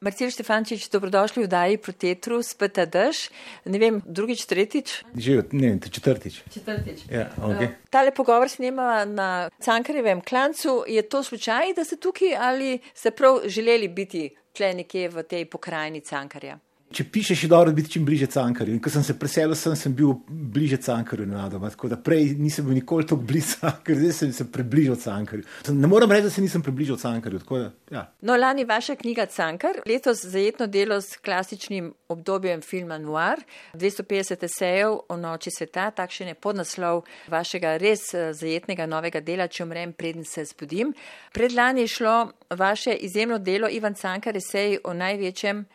Marcel 0.00 0.30
Štefančič, 0.30 0.86
dobrodošli 0.94 1.42
v 1.42 1.50
Daji 1.50 1.76
Protetru, 1.82 2.38
spet 2.46 2.78
dež. 2.86 3.34
Ne 3.66 3.78
vem, 3.82 3.98
drugič, 4.06 4.46
tretjič? 4.46 5.02
Že 5.10 5.50
ne, 5.58 5.74
četrtič. 5.82 6.46
Četrtič. 6.54 7.02
Ja, 7.10 7.26
okay. 7.34 7.66
uh, 7.66 7.90
tale 7.90 8.14
pogovor 8.14 8.46
snema 8.46 9.02
na 9.02 9.50
Cankarjevem 9.58 10.22
klancu. 10.22 10.86
Je 10.86 11.02
to 11.02 11.22
slučaj, 11.26 11.74
da 11.74 11.82
ste 11.82 11.98
tukaj 11.98 12.38
ali 12.38 12.78
ste 12.94 13.10
prav 13.10 13.42
želeli 13.50 13.88
biti 13.90 14.30
tle 14.54 14.70
nekje 14.74 15.10
v 15.10 15.26
tej 15.26 15.50
pokrajini 15.50 16.00
Cankarja? 16.00 16.58
Če 16.88 17.04
pišeš, 17.12 17.42
je 17.44 17.48
dobro 17.52 17.72
biti 17.76 17.90
čim 17.92 18.04
bliže 18.04 18.26
Cankarju. 18.32 18.72
In 18.72 18.80
ko 18.80 18.88
sem 18.90 19.02
se 19.04 19.12
preselil, 19.18 19.52
sem, 19.60 19.74
sem 19.76 19.92
bil 19.94 20.14
bliže 20.28 20.78
Cankarju. 20.80 21.26
Tako 21.60 21.88
da 21.92 21.98
prej 22.00 22.30
nisem 22.38 22.64
bil 22.64 22.78
nikoli 22.78 23.04
tako 23.06 23.20
blizu 23.28 23.58
Cankarju, 23.60 23.98
zdaj 24.00 24.12
sem 24.12 24.32
se 24.32 24.46
približal 24.52 24.96
Cankarju. 24.96 25.44
Ne 25.68 25.86
moram 25.86 26.10
reči, 26.10 26.24
da 26.24 26.30
se 26.30 26.42
nisem 26.42 26.62
približal 26.62 26.96
Cankarju. 26.96 27.40
Da, 27.50 27.70
ja. 27.90 28.04
No, 28.20 28.36
lani 28.36 28.64
vaša 28.64 28.96
knjiga 28.96 29.26
Cankar, 29.26 29.82
letos 29.86 30.24
zajetno 30.24 30.66
delo 30.66 31.00
s 31.00 31.16
klasičnim 31.16 31.92
obdobjem 32.08 32.62
filma 32.62 32.98
Noir, 32.98 33.44
250 33.74 34.44
esejev 34.44 34.96
o 35.08 35.16
noči 35.16 35.50
sveta, 35.50 35.90
takšen 35.90 36.32
je 36.32 36.34
podnaslov 36.34 37.02
vašega 37.28 37.76
res 37.76 38.14
eh, 38.14 38.32
zajetnega 38.32 38.86
novega 38.86 39.20
dela, 39.20 39.48
če 39.48 39.66
umrem, 39.66 39.92
preden 39.92 40.24
se 40.24 40.46
zbudim. 40.48 40.94
Predlani 41.36 41.84
je 41.84 41.92
šlo 41.98 42.16
vaše 42.50 42.96
izjemno 42.96 43.38
delo 43.38 43.68
Ivan 43.68 43.94
Cankar, 43.94 44.36
esej 44.36 44.78
o 44.84 44.96
največjem 44.96 45.66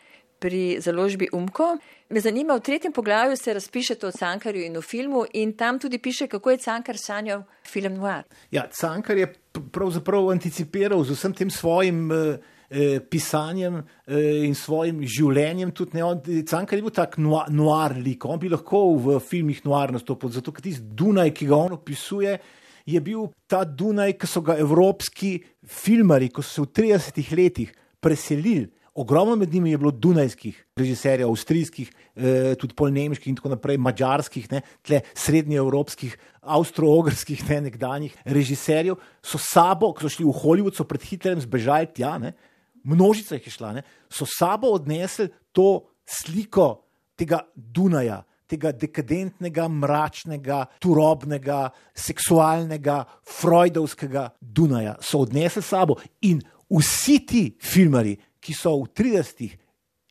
pri 0.44 0.76
založbi 0.80 1.28
Umko. 1.32 1.78
Me 2.12 2.20
zanima, 2.20 2.54
v 2.54 2.60
tretjem 2.60 2.92
poglavju 2.92 3.36
se 3.36 3.54
razpišete 3.54 4.06
o 4.06 4.12
Cankarju 4.12 4.64
in 4.66 4.76
o 4.76 4.82
filmu 4.82 5.24
in 5.32 5.54
tam 5.56 5.78
tudi 5.80 5.98
piše, 5.98 6.26
kako 6.28 6.50
je 6.50 6.58
Cankar 6.58 6.98
sanjal 7.00 7.42
film 7.64 7.94
Noir. 7.94 8.26
Ja, 8.50 8.66
Cankar 8.68 9.16
je 9.16 9.30
pravzaprav 9.72 10.28
anticipiral 10.34 11.04
z 11.04 11.16
vsem 11.16 11.32
tem 11.32 11.50
svojim 11.50 12.12
eh, 12.12 12.36
eh 12.70 13.00
pisanjem 13.00 13.80
eh, 13.80 14.44
in 14.44 14.54
svojim 14.54 15.00
življenjem. 15.00 15.72
Tudi, 15.72 15.96
ne, 15.96 16.04
on, 16.04 16.20
Cankar 16.44 16.78
je 16.78 16.82
bil 16.82 16.92
tak 16.92 17.16
noir, 17.16 17.48
noir 17.48 17.96
lik, 17.96 18.28
on 18.28 18.38
bi 18.38 18.52
lahko 18.52 18.84
v 19.00 19.18
filmih 19.24 19.64
noir 19.64 19.96
nastopil, 19.96 20.28
zato 20.28 20.52
ker 20.52 20.68
tisti 20.68 20.84
Dunaj, 20.84 21.32
ki 21.32 21.48
ga 21.48 21.56
on 21.56 21.78
opisuje, 21.80 22.36
je 22.84 23.00
bil 23.00 23.30
ta 23.48 23.64
Dunaj, 23.64 24.18
ki 24.20 24.28
so 24.28 24.44
ga 24.44 24.60
evropski 24.60 25.38
filmari, 25.64 26.28
ko 26.28 26.44
so 26.44 26.52
se 26.52 26.68
v 26.68 26.72
30-ih 26.84 27.32
letih 27.32 27.76
preselili 28.00 28.68
Ogromno 28.94 29.34
med 29.36 29.54
njimi 29.54 29.70
je 29.70 29.78
bilo 29.78 29.90
dunajskih 29.90 30.58
režiserjev, 30.76 31.28
avstrijskih, 31.28 31.90
eh, 32.14 32.54
tudi 32.54 32.74
polnemških 32.74 33.28
in 33.28 33.36
tako 33.36 33.48
naprej, 33.48 33.76
mačarskih, 33.76 34.46
srednjeevropskih, 35.14 36.18
avstro-ogrskih, 36.42 37.42
ne 37.50 37.60
nekdanjih 37.60 38.14
režiserjev, 38.24 38.94
so 39.22 39.38
sabo, 39.38 39.92
ko 39.92 40.06
so 40.06 40.08
šli 40.08 40.24
v 40.24 40.34
Hollywood, 40.38 40.76
so 40.76 40.86
pred 40.86 41.02
Hitlerjem 41.02 41.42
zbežali 41.42 41.90
tja, 41.90 42.18
ne, 42.18 42.32
množica 42.84 43.34
jih 43.34 43.46
je 43.46 43.56
šla, 43.56 43.72
ne, 43.72 43.82
so 44.08 44.26
sabo 44.30 44.70
odnesli 44.70 45.28
to 45.52 45.90
sliko 46.06 46.84
tega 47.16 47.42
Dunaja. 47.56 48.22
Tega 48.44 48.74
dekadentnega, 48.76 49.64
mračnega, 49.72 50.66
turobnega, 50.78 51.70
seksualnega, 51.96 52.98
freudovskega 53.24 54.28
Dunaja 54.38 54.98
so 55.00 55.22
odnesli 55.24 55.62
s 55.62 55.72
sabo 55.72 55.96
in 56.28 56.42
vsi 56.68 57.16
ti 57.26 57.42
filmari, 57.56 58.12
ki 58.44 58.52
so 58.52 58.76
v 58.82 58.92
30-ih 58.92 59.56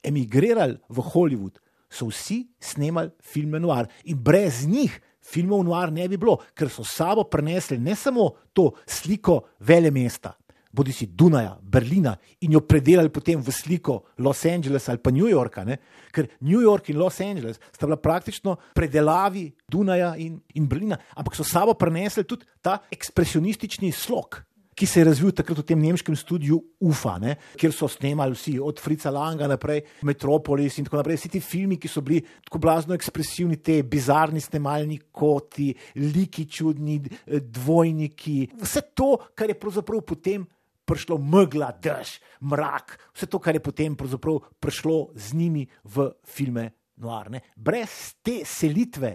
emigrirali 0.03 0.79
v 0.89 1.07
Hollywood, 1.13 1.59
so 1.93 2.09
vsi 2.09 2.47
snemali 2.59 3.13
filme 3.21 3.61
Noir. 3.61 3.87
In 4.09 4.17
brez 4.17 4.65
njih 4.65 4.93
filmov 5.23 5.63
Noir 5.63 5.91
ne 5.93 6.07
bi 6.09 6.17
bilo, 6.17 6.39
ker 6.57 6.71
so 6.73 6.83
sabo 6.83 7.23
prenesli 7.29 7.77
ne 7.77 7.95
samo 7.95 8.31
to 8.53 8.71
sliko 8.85 9.43
vele 9.59 9.91
mesta. 9.91 10.33
Bodi 10.73 10.89
si 10.91 11.05
Dunaja, 11.05 11.53
Berlina 11.61 12.15
in 12.41 12.55
jo 12.55 12.63
predelali 12.65 13.11
potem 13.13 13.37
v 13.37 13.51
sliko 13.53 13.99
Los 14.25 14.41
Angelesa 14.49 14.91
ali 14.91 15.01
pa 15.05 15.11
New 15.13 15.29
Yorka, 15.29 15.61
ne? 15.63 15.77
ker 16.11 16.25
New 16.41 16.61
York 16.61 16.89
in 16.89 16.97
Los 16.97 17.21
Angeles 17.21 17.59
sta 17.69 17.85
bila 17.85 17.99
praktično 18.01 18.57
predelavi 18.73 19.51
Dunaja 19.69 20.15
in, 20.17 20.39
in 20.57 20.65
Berlina, 20.67 20.97
ampak 21.13 21.37
so 21.37 21.45
sabo 21.45 21.77
prenesli 21.77 22.25
tudi 22.25 22.49
ta 22.61 22.79
ekspresionistični 22.89 23.91
slog, 23.93 24.41
ki 24.75 24.87
se 24.89 24.99
je 24.99 25.05
razvil 25.07 25.31
takrat 25.35 25.61
v 25.61 25.65
tem 25.67 25.81
nemškem 25.81 26.15
studiu 26.17 26.59
UFA, 26.83 27.17
ne, 27.21 27.35
kjer 27.59 27.73
so 27.75 27.87
snemali 27.91 28.35
vsi, 28.37 28.55
od 28.59 28.81
Frica 28.81 29.11
Langa 29.13 29.47
naprej, 29.49 29.83
Metropolis 30.07 30.77
in 30.79 30.87
tako 30.87 31.01
naprej. 31.01 31.19
Vsi 31.21 31.33
ti 31.35 31.43
filmi, 31.43 31.77
ki 31.77 31.91
so 31.91 32.01
bili 32.05 32.21
tako 32.45 32.61
blazno 32.63 32.97
ekspresivni, 32.97 33.59
te 33.61 33.81
bizarni 33.83 34.41
snemalni 34.41 34.99
koti, 35.11 35.71
liki 36.01 36.47
čudni, 36.49 36.99
dvojniki. 37.27 38.37
Vse 38.61 38.85
to, 38.93 39.15
kar 39.35 39.53
je 39.53 39.59
pravzaprav 39.59 40.03
potem. 40.07 40.47
Prišlo 40.83 41.15
megla, 41.15 41.69
dež, 41.79 42.17
mrak, 42.43 42.97
vse 43.15 43.29
to, 43.31 43.39
kar 43.39 43.55
je 43.55 43.61
potem 43.63 43.93
prišlo 43.95 44.97
z 45.15 45.37
njimi 45.39 45.63
v 45.63 46.09
filme 46.27 46.65
Noir. 46.99 47.29
Ne. 47.31 47.39
Brez 47.55 48.19
te 48.19 48.41
selitve 48.43 49.13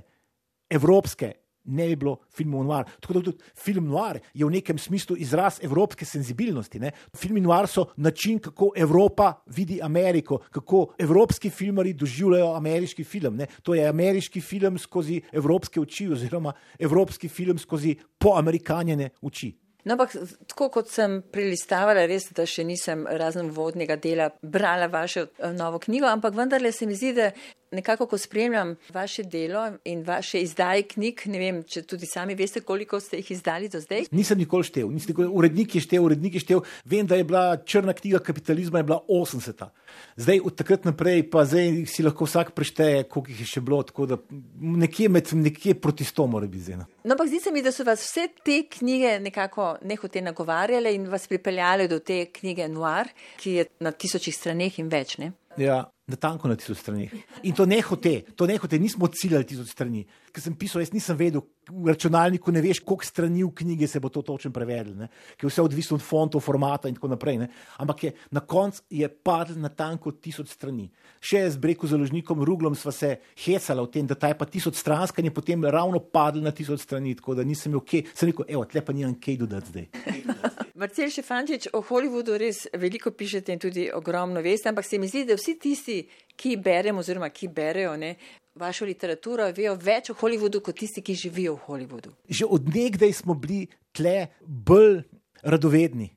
evropske 0.70 1.47
ne 1.68 1.86
bi 1.88 1.96
bilo 1.96 2.16
filmov 2.34 2.64
noir. 2.66 2.88
Tako 3.00 3.18
da 3.18 3.22
tudi 3.28 3.44
film 3.56 3.88
noir 3.92 4.20
je 4.34 4.46
v 4.46 4.50
nekem 4.50 4.78
smislu 4.78 5.16
izraz 5.16 5.60
evropske 5.62 6.04
senzibilnosti. 6.04 6.80
Ne? 6.80 6.92
Filmi 7.16 7.40
noir 7.40 7.68
so 7.68 7.86
način, 7.96 8.38
kako 8.38 8.72
Evropa 8.76 9.32
vidi 9.46 9.80
Ameriko, 9.82 10.38
kako 10.50 10.86
evropski 10.98 11.50
filmari 11.50 11.92
doživljajo 11.92 12.52
ameriški 12.56 13.04
film. 13.04 13.36
Ne? 13.36 13.46
To 13.62 13.74
je 13.74 13.88
ameriški 13.88 14.40
film 14.40 14.78
skozi 14.78 15.20
evropske 15.32 15.80
oči, 15.80 16.08
oziroma 16.12 16.52
evropski 16.78 17.28
film 17.28 17.58
skozi 17.58 17.96
poamerikanjene 18.18 19.10
oči. 19.22 19.54
No, 19.88 19.94
ampak 19.94 20.12
tako 20.50 20.66
kot 20.74 20.90
sem 20.92 21.20
prelistavala, 21.32 22.02
res, 22.10 22.26
da 22.36 22.44
še 22.48 22.64
nisem 22.66 23.06
razen 23.20 23.48
vodnega 23.54 23.96
dela 23.96 24.26
brala 24.42 24.88
vašo 24.92 25.22
eh, 25.28 25.52
novo 25.56 25.78
knjigo, 25.80 26.08
ampak 26.10 26.34
vendarle 26.36 26.72
se 26.76 26.86
mi 26.86 26.98
zdi, 26.98 27.14
da 27.16 27.30
nekako, 27.70 28.06
ko 28.06 28.18
spremljam 28.18 28.76
vaše 28.94 29.22
delo 29.22 29.64
in 29.84 30.02
vaše 30.06 30.40
izdaje 30.42 30.82
knjig, 30.82 31.22
ne 31.26 31.38
vem, 31.38 31.62
če 31.62 31.82
tudi 31.82 32.06
sami 32.06 32.34
veste, 32.34 32.60
koliko 32.60 33.00
ste 33.00 33.20
jih 33.20 33.30
izdali 33.30 33.68
do 33.68 33.80
zdaj. 33.80 34.08
Nisem 34.10 34.38
nikoli 34.38 34.64
štev, 34.64 34.90
nisem 34.92 35.12
nikoli, 35.12 35.28
urednik 35.40 35.74
je 35.74 35.82
štev, 35.84 36.04
urednik 36.04 36.38
je 36.38 36.44
štev. 36.44 36.62
Vem, 36.88 37.06
da 37.06 37.18
je 37.18 37.26
bila 37.28 37.44
črna 37.64 37.92
knjiga 37.92 38.22
kapitalizma, 38.24 38.82
je 38.82 38.88
bila 38.90 39.00
80. 39.08 39.66
Zdaj, 40.16 40.40
od 40.44 40.56
takrat 40.58 40.84
naprej, 40.88 41.24
pa 41.30 41.44
zdaj 41.48 41.84
si 41.90 42.06
lahko 42.06 42.28
vsak 42.28 42.54
prešteje, 42.56 43.04
koliko 43.08 43.34
jih 43.34 43.42
je 43.44 43.50
še 43.52 43.64
bilo, 43.64 43.82
tako 43.86 44.06
da 44.06 44.18
nekje, 44.60 45.08
med, 45.12 45.32
nekje 45.32 45.74
proti 45.80 46.06
sto 46.08 46.26
mora 46.26 46.46
biti 46.46 46.68
zdaj. 46.68 46.80
No, 46.82 46.88
no 47.04 47.16
ampak 47.16 47.30
zdi 47.30 47.42
se 47.44 47.52
mi, 47.52 47.62
da 47.64 47.72
so 47.74 47.86
vas 47.88 48.02
vse 48.04 48.28
te 48.44 48.62
knjige 48.78 49.18
nekako 49.24 49.74
nehote 49.82 50.22
nagovarjale 50.24 50.94
in 50.94 51.08
vas 51.10 51.28
pripeljale 51.28 51.88
do 51.88 52.00
te 52.00 52.24
knjige 52.32 52.68
Noir, 52.68 53.12
ki 53.38 53.54
je 53.58 53.68
na 53.84 53.92
tisočih 53.92 54.34
straneh 54.34 54.78
in 54.78 54.90
več. 54.92 55.18
Ne? 55.18 55.32
Ja, 55.58 55.84
na 56.08 56.16
tanko 56.16 56.48
na 56.48 56.56
tisoč 56.56 56.80
strani. 56.80 57.10
In 57.44 57.54
to 57.54 57.66
ne 57.68 57.80
hote, 57.84 58.22
to 58.36 58.46
ne 58.48 58.56
hote, 58.56 58.78
nismo 58.80 59.06
ciljali 59.12 59.44
tisoč 59.46 59.74
strani. 59.74 60.06
Ker 60.32 60.42
sem 60.42 60.56
pisal, 60.56 60.80
jaz 60.80 60.92
nisem 60.94 61.16
vedel, 61.18 61.44
v 61.68 61.92
računalniku 61.92 62.52
ne 62.52 62.62
veš, 62.64 62.80
koliko 62.80 63.04
strani 63.04 63.44
v 63.44 63.50
knjigi 63.54 63.86
se 63.86 64.00
bo 64.00 64.08
to 64.08 64.22
točno 64.24 64.50
prevedlo, 64.52 65.08
ker 65.36 65.46
je 65.46 65.52
vse 65.52 65.62
odvisno 65.62 65.98
od 65.98 66.04
fontov, 66.04 66.40
formata 66.40 66.88
in 66.88 66.96
tako 66.96 67.12
naprej. 67.12 67.38
Ne? 67.44 67.48
Ampak 67.76 68.04
je, 68.04 68.12
na 68.30 68.40
koncu 68.40 68.82
je 68.90 69.08
padlo 69.08 69.60
na 69.60 69.68
tanko 69.68 70.12
tisoč 70.16 70.54
strani. 70.56 70.88
Še 71.20 71.44
z 71.52 71.60
breku 71.60 71.88
založnikom 71.90 72.40
Ruglom 72.44 72.76
sva 72.78 72.92
se 72.94 73.18
hecala 73.44 73.84
o 73.84 73.90
tem, 73.92 74.06
da 74.08 74.16
ta 74.16 74.32
je 74.32 74.38
pa 74.38 74.48
tisoč 74.48 74.80
stranska 74.80 75.20
in 75.20 75.28
je 75.28 75.34
potem 75.34 75.64
ravno 75.64 76.00
padlo 76.00 76.40
na 76.40 76.54
tisoč 76.56 76.86
strani, 76.86 77.16
tako 77.18 77.36
da 77.36 77.44
nisem 77.44 77.74
imel 77.74 77.84
kaj, 77.84 78.06
sem 78.14 78.32
rekel, 78.32 78.48
evo, 78.48 78.64
tle 78.64 78.84
pa 78.84 78.96
nimam 78.96 79.18
kaj 79.20 79.42
dodati 79.44 79.74
zdaj. 79.74 79.88
Marcel 80.78 81.10
Šefančič, 81.10 81.72
o 81.74 81.80
Hollywoodu 81.82 82.36
res 82.38 82.60
veliko 82.78 83.10
pišete 83.10 83.50
in 83.50 83.58
tudi 83.58 83.88
ogromno 83.90 84.38
veste, 84.44 84.70
ampak 84.70 84.86
se 84.86 85.00
mi 85.02 85.08
zdi, 85.10 85.24
da 85.26 85.34
vsi 85.34 85.56
tisti, 85.58 85.97
ki 86.38 86.56
beremo 86.62 87.02
oziroma 87.02 87.30
ki 87.34 87.48
berejo 87.48 87.96
ne, 87.98 88.14
vašo 88.58 88.86
literaturo, 88.88 89.46
vejo 89.54 89.74
več 89.78 90.10
o 90.12 90.16
Hollywoodu 90.18 90.60
kot 90.64 90.78
tisti, 90.78 91.02
ki 91.02 91.14
živijo 91.14 91.56
v 91.56 91.66
Hollywoodu. 91.66 92.14
Že 92.28 92.50
odnegdaj 92.58 93.16
smo 93.22 93.34
bili 93.38 93.66
tle 93.94 94.28
bolj 94.42 95.02
radovedni. 95.42 96.12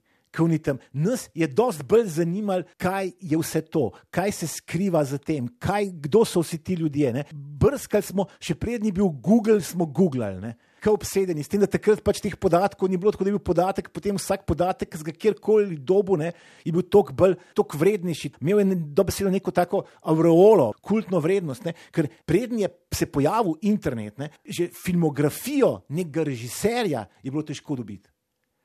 Tam. 0.64 0.78
Nas 0.96 1.26
je 1.36 1.48
dosti 1.48 1.84
bolj 1.84 2.06
zanimalo, 2.08 2.64
kaj 2.80 3.10
je 3.20 3.36
vse 3.38 3.62
to, 3.68 3.90
kaj 4.16 4.32
se 4.32 4.48
skriva 4.48 5.04
za 5.04 5.18
tem, 5.20 5.50
kaj, 5.60 5.90
kdo 6.06 6.24
so 6.26 6.40
vsi 6.40 6.58
ti 6.64 6.78
ljudje. 6.80 7.26
Brskali 7.36 8.04
smo, 8.04 8.30
še 8.40 8.56
prednji 8.56 8.94
bil 8.96 9.12
Google, 9.12 9.60
smo 9.62 9.86
googlali 9.86 10.54
kot 10.82 10.98
obsedeni, 10.98 11.44
s 11.46 11.52
tem, 11.52 11.62
da 11.62 11.70
takrat 11.70 12.02
pač 12.04 12.22
teh 12.24 12.36
podatkov 12.36 12.90
ni 12.90 12.98
bilo, 12.98 13.14
tako 13.14 13.28
da 13.28 13.32
je 13.32 13.38
bil 13.38 13.46
podatek, 13.46 13.90
potem 13.94 14.18
vsak 14.18 14.46
podatek, 14.50 14.98
ga 15.06 15.14
kjerkoli 15.14 15.78
dobu, 15.78 16.18
ne, 16.18 16.32
je 16.66 16.74
bil 16.74 16.84
toliko 16.84 17.16
bolj, 17.18 17.36
toliko 17.58 17.82
vrednejši. 17.82 18.34
Imel 18.42 18.64
je 18.64 18.80
dobesedno 18.98 19.34
neko 19.34 19.54
tako 19.54 19.84
aureolo, 20.02 20.72
kultno 20.82 21.22
vrednost, 21.22 21.68
ne, 21.70 21.76
ker 21.94 22.10
prednji 22.26 22.66
je 22.66 22.72
se 22.92 23.06
pojavil 23.06 23.60
internet, 23.62 24.18
ne, 24.18 24.32
že 24.46 24.70
filmografijo 24.74 25.82
nekega 25.90 26.26
režiserja 26.28 27.06
je 27.24 27.32
bilo 27.32 27.46
težko 27.46 27.78
dobiti. 27.80 28.10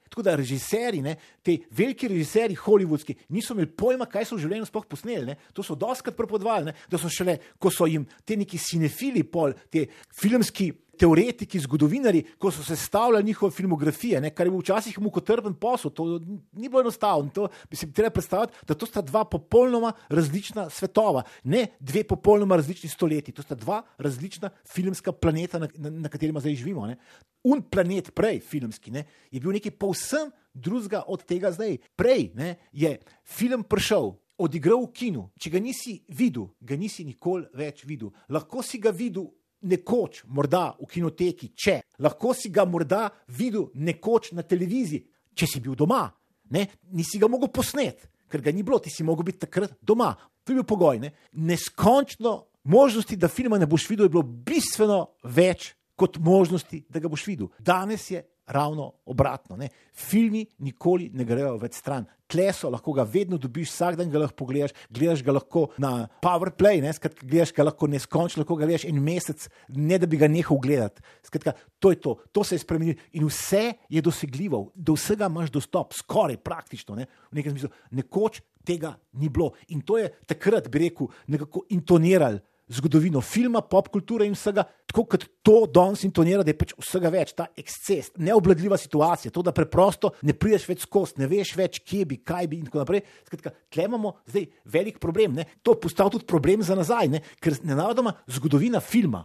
Tako 0.09 0.23
da 0.23 0.37
režiserji, 0.39 1.03
ne, 1.03 1.17
te 1.43 1.59
veliki 1.71 2.09
režiserji, 2.09 2.55
holivudski, 2.55 3.17
niso 3.29 3.55
imeli 3.55 3.69
pojma, 3.75 4.07
kaj 4.07 4.29
so 4.29 4.37
v 4.37 4.45
življenju 4.45 4.69
sploh 4.69 4.87
posneli. 4.87 5.27
Ne. 5.27 5.35
To 5.53 5.65
so 5.67 5.75
doskrat 5.79 6.15
prepodvali, 6.17 6.75
da 6.91 7.01
so 7.01 7.11
šele, 7.11 7.35
ko 7.59 7.73
so 7.75 7.89
jim 7.91 8.07
te 8.25 8.37
neki 8.39 8.61
cinefili, 8.63 9.25
pol, 9.27 9.57
te 9.73 9.89
filmski 10.21 10.71
teoretiki, 10.99 11.61
zgodovinari, 11.61 12.23
ko 12.39 12.51
so 12.51 12.65
sestavljali 12.65 13.25
njihove 13.25 13.53
filmografije, 13.53 14.21
ne, 14.21 14.31
kar 14.35 14.47
je 14.47 14.51
bil 14.51 14.61
včasih 14.61 14.99
mukotrpen 15.01 15.55
posel, 15.55 15.91
to 15.91 16.07
ni 16.53 16.69
bilo 16.69 16.81
enostavno. 16.81 17.31
To 17.35 17.49
bi 17.71 17.77
si 17.77 17.93
treba 17.93 18.11
predstavljati, 18.11 18.67
da 18.69 18.75
to 18.75 18.87
sta 18.87 19.03
dva 19.03 19.25
popolnoma 19.25 19.93
različna 20.09 20.71
svetova, 20.71 21.23
ne 21.45 21.67
dve 21.81 22.05
popolnoma 22.05 22.57
različni 22.57 22.91
stoletji, 22.91 23.35
to 23.35 23.43
sta 23.43 23.55
dva 23.55 23.83
različna 23.99 24.51
filmska 24.69 25.13
planeta, 25.13 25.59
na, 25.59 25.69
na, 25.77 25.91
na 25.91 26.09
katerima 26.09 26.41
zdaj 26.41 26.55
živimo. 26.55 26.87
Ne. 26.87 26.97
Un 27.45 27.63
planet, 27.63 28.11
prej 28.15 28.41
filmski, 28.41 28.91
ne, 28.91 29.05
je 29.31 29.41
bil 29.41 29.53
nekaj 29.55 29.77
povsem 29.79 30.31
drugega 30.55 31.05
od 31.07 31.25
tega 31.25 31.53
zdaj. 31.53 31.79
Prej 31.97 32.31
ne, 32.35 32.57
je 32.73 32.99
film 33.25 33.65
prišel. 33.65 34.15
Odigral 34.37 34.83
v 34.85 34.93
kinu, 34.93 35.23
če 35.41 35.49
ga 35.55 35.61
nisi 35.65 35.95
videl, 36.13 36.51
ga 36.61 36.77
nisi 36.77 37.07
nikoli 37.09 37.47
več 37.57 37.87
videl. 37.89 38.11
Lahko 38.29 38.61
si 38.61 38.77
ga 38.77 38.91
videl 38.93 39.31
nekoč, 39.63 40.25
morda 40.29 40.69
v 40.81 40.89
kinoteki, 40.91 41.53
če 41.57 41.81
lahko 42.05 42.35
si 42.37 42.51
ga 42.53 42.67
morda 42.69 43.09
videl 43.39 43.71
nekoč 43.75 44.33
na 44.37 44.45
televiziji, 44.47 45.05
če 45.37 45.49
si 45.49 45.63
bil 45.65 45.77
doma, 45.79 46.05
ne? 46.53 46.67
nisi 46.93 47.19
ga 47.19 47.29
mogel 47.31 47.51
posnet, 47.53 48.07
ker 48.31 48.43
ga 48.43 48.53
ni 48.53 48.65
bilo, 48.67 48.79
ti 48.83 48.91
si 48.91 49.07
mogel 49.07 49.27
biti 49.31 49.45
takrat 49.47 49.77
doma. 49.83 50.13
To 50.45 50.53
je 50.53 50.61
bil 50.61 50.67
pogoj. 50.69 51.01
Ne? 51.03 51.11
Neskončno 51.33 52.37
možnosti, 52.71 53.17
da 53.17 53.29
filma 53.29 53.59
ne 53.59 53.67
boš 53.67 53.89
videl, 53.91 54.07
je 54.07 54.15
bilo 54.15 54.23
bistveno 54.23 55.01
več 55.23 55.73
kot 55.99 56.19
možnosti, 56.23 56.85
da 56.91 57.01
ga 57.03 57.11
boš 57.11 57.27
videl. 57.27 57.51
Danes 57.59 58.11
je 58.11 58.23
ravno 58.47 58.93
obratno. 59.07 59.57
Ne? 59.57 59.69
Filmi 59.95 60.45
nikoli 60.59 61.11
ne 61.15 61.25
grejo 61.25 61.57
več 61.59 61.81
stran. 61.81 62.07
Kleso 62.31 62.71
lahko 62.73 62.93
ga 62.97 63.05
vedno 63.07 63.39
dobiš, 63.39 63.71
vsak 63.71 63.99
dan 64.01 64.11
ga 64.11 64.19
lahko 64.25 64.37
pogledaš, 64.43 64.75
gledaš 64.91 65.23
ga 65.23 65.35
lahko 65.37 65.69
na 65.83 66.09
PowerPlay, 66.25 66.81
ne? 66.83 66.91
Skratka, 66.97 67.27
gledaš 67.27 67.53
ga 67.55 67.69
lahko 67.69 67.89
neskončno, 67.91 68.43
lahko 68.43 68.57
ga 68.59 68.67
gledaš 68.67 68.89
en 68.89 68.99
mesec, 69.03 69.47
ne 69.77 69.99
da 70.03 70.09
bi 70.11 70.19
ga 70.21 70.29
nehal 70.31 70.59
gledati. 70.63 71.05
Skratka, 71.27 71.55
to 71.79 71.95
je 71.95 72.01
to, 72.03 72.17
to 72.33 72.45
se 72.45 72.59
je 72.59 72.65
spremenilo 72.65 72.99
in 73.15 73.29
vse 73.29 73.63
je 73.89 74.03
dosegljivo, 74.03 74.65
do 74.75 74.99
vsega 74.99 75.31
imaš 75.31 75.55
dostop, 75.55 75.95
skoraj 75.95 76.41
praktično. 76.43 76.99
Ne? 76.99 77.07
V 77.31 77.39
nekem 77.39 77.55
smislu, 77.55 77.71
nekoč 77.95 78.43
tega 78.67 78.97
ni 79.15 79.31
bilo 79.31 79.53
in 79.71 79.85
to 79.87 80.01
je 80.01 80.11
takrat, 80.27 80.67
bi 80.69 80.89
rekel, 80.89 81.13
nekako 81.31 81.63
intoniralo 81.71 82.43
zgodovino 82.73 83.21
filma, 83.21 83.63
pop 83.63 83.89
kulture 83.95 84.27
in 84.27 84.35
vsega, 84.35 84.65
tako 84.89 85.05
kot 85.13 85.27
to 85.47 85.59
danes 85.71 86.03
intonira, 86.07 86.43
da 86.43 86.51
je 86.51 86.59
pač 86.59 86.75
vsega 86.81 87.13
več, 87.13 87.35
ta 87.39 87.49
eksces, 87.59 88.11
neobladljiva 88.19 88.79
situacija, 88.81 89.33
to, 89.35 89.45
da 89.47 89.55
preprosto 89.55 90.13
ne 90.27 90.35
prideš 90.35 90.67
več 90.71 90.83
skozi, 90.87 91.21
ne 91.23 91.31
veš 91.31 91.55
več, 91.59 91.81
kje 91.87 92.03
bi, 92.11 92.21
kaj 92.27 92.51
bi 92.51 92.61
in 92.61 92.67
tako 92.71 92.83
naprej. 92.83 93.05
Skratka, 93.29 93.55
tle 93.73 93.87
imamo 93.87 94.17
zdaj 94.27 94.49
velik 94.75 95.01
problem. 95.03 95.39
Ne? 95.39 95.47
To 95.63 95.77
je 95.77 95.83
postal 95.87 96.11
tudi 96.13 96.27
problem 96.29 96.65
za 96.67 96.79
nazaj, 96.79 97.13
ne? 97.13 97.23
ker 97.43 97.59
nenadoma 97.67 98.17
zgodovina 98.39 98.83
filma 98.83 99.25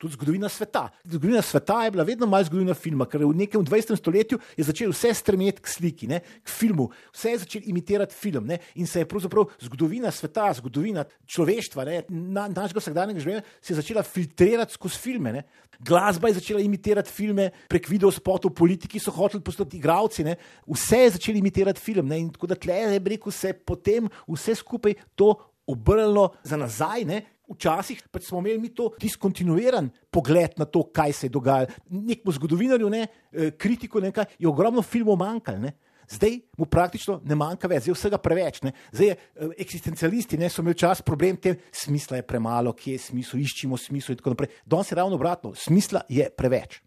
tudi 0.00 0.16
zgodovina 0.16 0.48
sveta. 0.48 0.88
Zgodovina 1.04 1.42
sveta 1.42 1.84
je 1.84 1.90
bila 1.90 2.04
vedno 2.08 2.26
malo 2.26 2.44
zgodovina 2.44 2.74
filma, 2.74 3.04
ker 3.04 3.20
v 3.20 3.36
nekem 3.36 3.60
20. 3.60 3.92
stoletju 4.00 4.38
je 4.56 4.64
začel 4.64 4.94
vse 4.94 5.12
stremeti 5.14 5.60
k 5.60 5.68
sliki, 5.68 6.08
ne, 6.08 6.22
k 6.40 6.48
filmu, 6.48 6.88
vse 7.12 7.34
je 7.34 7.40
začel 7.42 7.66
imitirati 7.68 8.16
film 8.16 8.48
ne, 8.48 8.56
in 8.80 8.88
se 8.88 9.02
je 9.02 9.08
pravzaprav 9.08 9.50
zgodovina 9.60 10.10
sveta, 10.10 10.46
zgodovina 10.56 11.04
človeštva, 11.28 11.84
ne, 11.84 11.98
na, 12.08 12.46
našega 12.48 12.80
vsakdanjega 12.80 13.20
življenja 13.20 13.44
se 13.60 13.74
je 13.74 13.80
začela 13.82 14.02
filtrirati 14.06 14.78
skozi 14.78 15.02
filme. 15.02 15.34
Ne. 15.36 15.44
Glasba 15.84 16.32
je 16.32 16.38
začela 16.40 16.64
imitirati 16.64 17.12
filme, 17.12 17.50
prek 17.68 17.88
videospotov, 17.92 18.54
politiki 18.56 19.00
so 19.00 19.12
hoteli 19.12 19.44
postati 19.44 19.76
igravci, 19.76 20.24
ne. 20.24 20.38
vse 20.64 21.04
je 21.04 21.12
začelo 21.18 21.44
imitirati 21.44 21.80
film. 21.80 22.08
Ne, 22.08 22.22
in 22.24 22.32
tako 22.32 22.48
da 22.48 22.56
tle 22.56 22.80
je 22.80 23.04
rekel, 23.04 23.32
se 23.32 23.52
je 23.52 23.60
potem 23.68 24.08
vse 24.24 24.56
skupaj 24.64 24.96
to 25.14 25.34
obrnilo 25.68 26.30
za 26.42 26.56
nazaj, 26.56 27.04
ne, 27.04 27.20
včasih 27.54 28.02
pač 28.10 28.28
smo 28.28 28.40
imeli 28.40 28.58
mi 28.58 28.72
to 28.74 28.90
diskontinuiran 29.00 29.90
pogled 30.10 30.58
na 30.58 30.64
to, 30.64 30.84
kaj 30.92 31.12
se 31.12 31.26
je 31.26 31.34
dogajalo. 31.34 31.70
Nekemu 31.90 32.32
zgodovinarju, 32.32 32.90
ne, 32.90 33.06
eh, 33.06 33.50
kritiku, 33.50 34.00
nekaj, 34.00 34.24
je 34.38 34.48
ogromno 34.48 34.82
filmov 34.82 35.18
manjkalo. 35.18 35.70
Zdaj 36.10 36.40
mu 36.58 36.66
praktično 36.66 37.20
ne 37.24 37.36
manjka 37.38 37.68
več, 37.70 37.84
zdaj 37.84 37.92
je 37.92 37.94
vsega 37.94 38.18
preveč. 38.18 38.62
Ne. 38.66 38.72
Zdaj 38.92 39.06
je 39.06 39.16
eh, 39.16 39.56
eksistencialisti, 39.62 40.38
ne, 40.38 40.50
so 40.50 40.62
imeli 40.62 40.78
čas 40.78 41.02
problem 41.02 41.36
tem, 41.36 41.58
smisla 41.72 42.18
je 42.18 42.26
premalo, 42.26 42.74
kje 42.74 42.96
je 42.96 43.04
smisel, 43.10 43.40
iščimo 43.40 43.78
smisel 43.78 44.16
in 44.16 44.22
tako 44.22 44.34
naprej. 44.34 44.54
Danes 44.66 44.90
je 44.90 44.98
ravno 44.98 45.18
obratno, 45.20 45.54
smisla 45.54 46.02
je 46.08 46.26
preveč. 46.34 46.80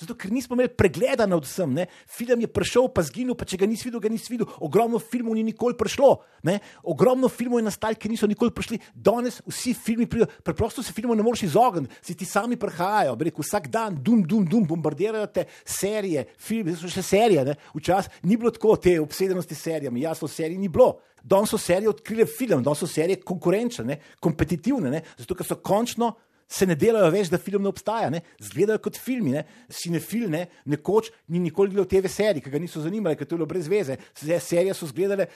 Zato, 0.00 0.16
ker 0.18 0.32
nismo 0.32 0.56
imeli 0.56 0.72
pregleda 0.74 1.26
nad 1.26 1.42
vsem. 1.44 1.74
Ne? 1.74 1.86
Film 2.10 2.44
je 2.44 2.50
prišel, 2.50 2.88
pa 2.94 3.04
zginil, 3.06 3.36
pa 3.38 3.46
če 3.48 3.58
ga 3.60 3.68
nisi 3.70 3.88
videl, 3.88 4.02
ga 4.02 4.10
nisi 4.12 4.32
videl. 4.32 4.48
Ogromno 4.64 4.98
filmov 4.98 5.36
ni 5.38 5.44
nikoli 5.46 5.76
prišlo. 5.78 6.10
Ne? 6.46 6.58
Ogromno 6.82 7.30
filmov 7.32 7.62
je 7.62 7.68
nastalo, 7.68 7.98
ki 7.98 8.12
niso 8.12 8.28
nikoli 8.30 8.54
prišli. 8.54 8.80
Danes 8.94 9.40
vsi 9.46 9.74
filmi 9.74 10.08
pridejo, 10.10 10.30
preprosto 10.44 10.82
se 10.82 10.94
filmov 10.96 11.18
ne 11.18 11.26
moreš 11.26 11.46
izogniti, 11.48 11.94
si 12.02 12.16
ti 12.18 12.28
sami 12.28 12.58
prihajajo. 12.60 13.16
Rekel, 13.24 13.46
vsak 13.46 13.70
dan, 13.72 13.96
dum, 14.02 14.22
dum, 14.26 14.44
dum, 14.48 14.66
bombardirajo 14.68 15.30
te 15.32 15.46
serije, 15.64 16.26
filme, 16.38 16.76
so 16.78 16.90
še 16.90 17.02
serije. 17.04 17.56
Včasih 17.74 18.22
ni 18.28 18.38
bilo 18.40 18.52
tako 18.54 18.76
te 18.76 18.98
obsedenosti 19.00 19.54
s 19.54 19.66
serijami, 19.68 20.04
jasno, 20.04 20.28
serij 20.28 20.58
ni 20.58 20.68
bilo. 20.68 20.98
Danes 21.24 21.54
so 21.54 21.58
serije 21.58 21.88
odkrile 21.88 22.26
film, 22.28 22.62
danes 22.62 22.82
so 22.84 22.86
serije 22.86 23.22
konkurenčne, 23.24 23.96
kompetitivne, 24.20 24.90
ne? 24.92 25.00
zato 25.16 25.34
ker 25.34 25.46
so 25.46 25.56
končno 25.56 26.12
se 26.54 26.66
ne 26.66 26.76
delajo 26.78 27.10
več, 27.10 27.30
da 27.32 27.38
film 27.40 27.64
ne 27.64 27.70
obstaja, 27.72 28.10
ne? 28.12 28.22
zgledajo 28.42 28.80
kot 28.84 28.98
filmi. 29.00 29.34
Ne? 29.34 29.44
Sinefil, 29.72 30.28
ne? 30.30 30.44
nekoč 30.70 31.10
ni 31.32 31.42
nikoli 31.42 31.74
gledal 31.74 31.88
TV 31.90 32.10
serije, 32.12 32.44
ki 32.44 32.52
ga 32.52 32.60
niso 32.62 32.82
zanimali, 32.84 33.18
ker 33.18 33.26
to 33.26 33.34
je 33.34 33.40
bilo 33.40 33.50
brez 33.50 33.68
veze. 33.70 33.96
Serije 34.14 34.74
so 34.76 34.88
gledale 34.94 35.26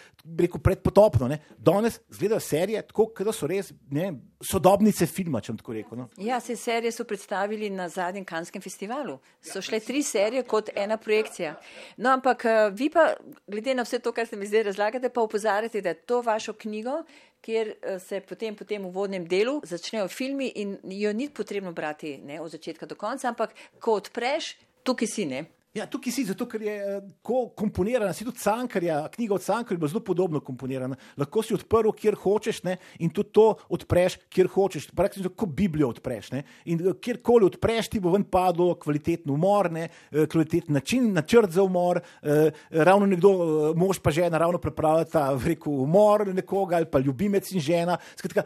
predpotopno, 0.63 1.31
danes 1.59 2.01
gledajo 2.19 2.41
serije 2.45 2.85
tako, 2.89 3.11
da 3.25 3.35
so 3.35 3.49
res 3.51 3.73
ne? 3.91 4.13
sodobnice 4.45 5.07
filma. 5.07 5.43
Rekel, 5.69 5.99
no? 5.99 6.09
Ja, 6.23 6.41
se 6.41 6.57
serije 6.57 6.93
so 6.93 7.05
predstavili 7.05 7.71
na 7.71 7.89
zadnjem 7.89 8.25
Kanskem 8.25 8.63
festivalu. 8.63 9.19
So 9.43 9.63
šle 9.63 9.81
tri 9.81 10.03
serije 10.03 10.43
kot 10.47 10.71
ena 10.77 10.97
projekcija. 10.97 11.57
No, 11.97 12.11
ampak 12.11 12.45
eh, 12.45 12.71
vi 12.73 12.91
pa, 12.91 13.15
glede 13.47 13.75
na 13.75 13.83
vse 13.83 13.99
to, 13.99 14.13
kar 14.13 14.27
ste 14.27 14.37
mi 14.37 14.47
zdaj 14.47 14.69
razlagate, 14.71 15.09
pa 15.09 15.23
upozarjate, 15.23 15.81
da 15.81 15.95
to 15.95 16.21
vašo 16.23 16.53
knjigo 16.53 17.03
kjer 17.41 17.75
eh, 17.83 17.99
se 17.99 18.21
potem 18.21 18.57
po 18.57 18.65
tem 18.65 18.85
uvodnem 18.85 19.27
delu 19.29 19.61
začnejo 19.65 20.09
filmi 20.09 20.53
in 20.57 20.79
jo 20.83 21.13
ni 21.13 21.29
potrebno 21.31 21.73
brati 21.73 22.19
ne, 22.19 22.41
od 22.41 22.51
začetka 22.51 22.87
do 22.87 22.95
konca, 22.95 23.29
ampak 23.29 23.55
ko 23.81 23.99
odpreš, 24.01 24.57
tukaj 24.83 25.09
si 25.09 25.27
ne. 25.27 25.45
Ja, 25.77 25.85
tukaj 25.87 26.13
si, 26.15 26.23
zato 26.25 26.47
ker 26.49 26.63
je 26.65 26.75
eh, 26.81 27.09
komponirana, 27.57 28.15
si 28.17 28.25
tudi 28.25 28.41
Cankarja, 28.41 29.03
knjiga 29.13 29.35
od 29.37 29.43
Cankarja 29.45 29.83
je 29.83 29.91
zelo 29.93 30.01
podobno 30.05 30.41
komponirana. 30.41 30.97
Lahko 31.21 31.43
si 31.45 31.53
odprl, 31.55 31.93
kjer 31.93 32.17
hočeš, 32.17 32.63
ne, 32.65 32.79
in 33.05 33.13
tudi 33.13 33.35
to 33.37 33.45
odpreš, 33.77 34.17
kjer 34.33 34.49
hočeš. 34.55 34.87
Praktično 34.97 35.31
kot 35.37 35.53
Biblijo 35.57 35.91
odpreš. 35.93 36.31
Ne, 36.33 36.43
in 36.73 36.81
eh, 36.81 36.97
kjerkoli 37.05 37.51
odpreš, 37.51 37.91
ti 37.93 38.01
bo 38.01 38.15
ven 38.15 38.25
padlo 38.25 38.71
kvaliteten 38.81 39.35
umor, 39.35 39.69
ne, 39.75 39.91
eh, 40.11 40.25
kvaliteten 40.25 40.79
način, 40.79 41.13
načrt 41.13 41.53
za 41.53 41.63
umor. 41.63 42.01
Eh, 42.01 42.49
ravno 42.71 43.07
nekdo, 43.07 43.35
mož 43.77 44.01
pa 44.01 44.11
žena, 44.11 44.41
ravno 44.41 44.59
pripravljata 44.59 45.35
rekel, 45.45 45.83
umor 45.85 46.27
nekoga 46.33 46.81
ali 46.81 46.89
pa 46.91 46.99
ljubimec 46.99 47.53
in 47.53 47.61
žena. 47.61 47.99
Skratka, 48.17 48.43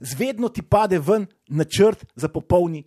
zvedno 0.00 0.50
ti 0.50 0.62
pade 0.62 0.98
ven 0.98 1.26
načrt 1.46 2.04
za 2.14 2.28
popolni 2.28 2.82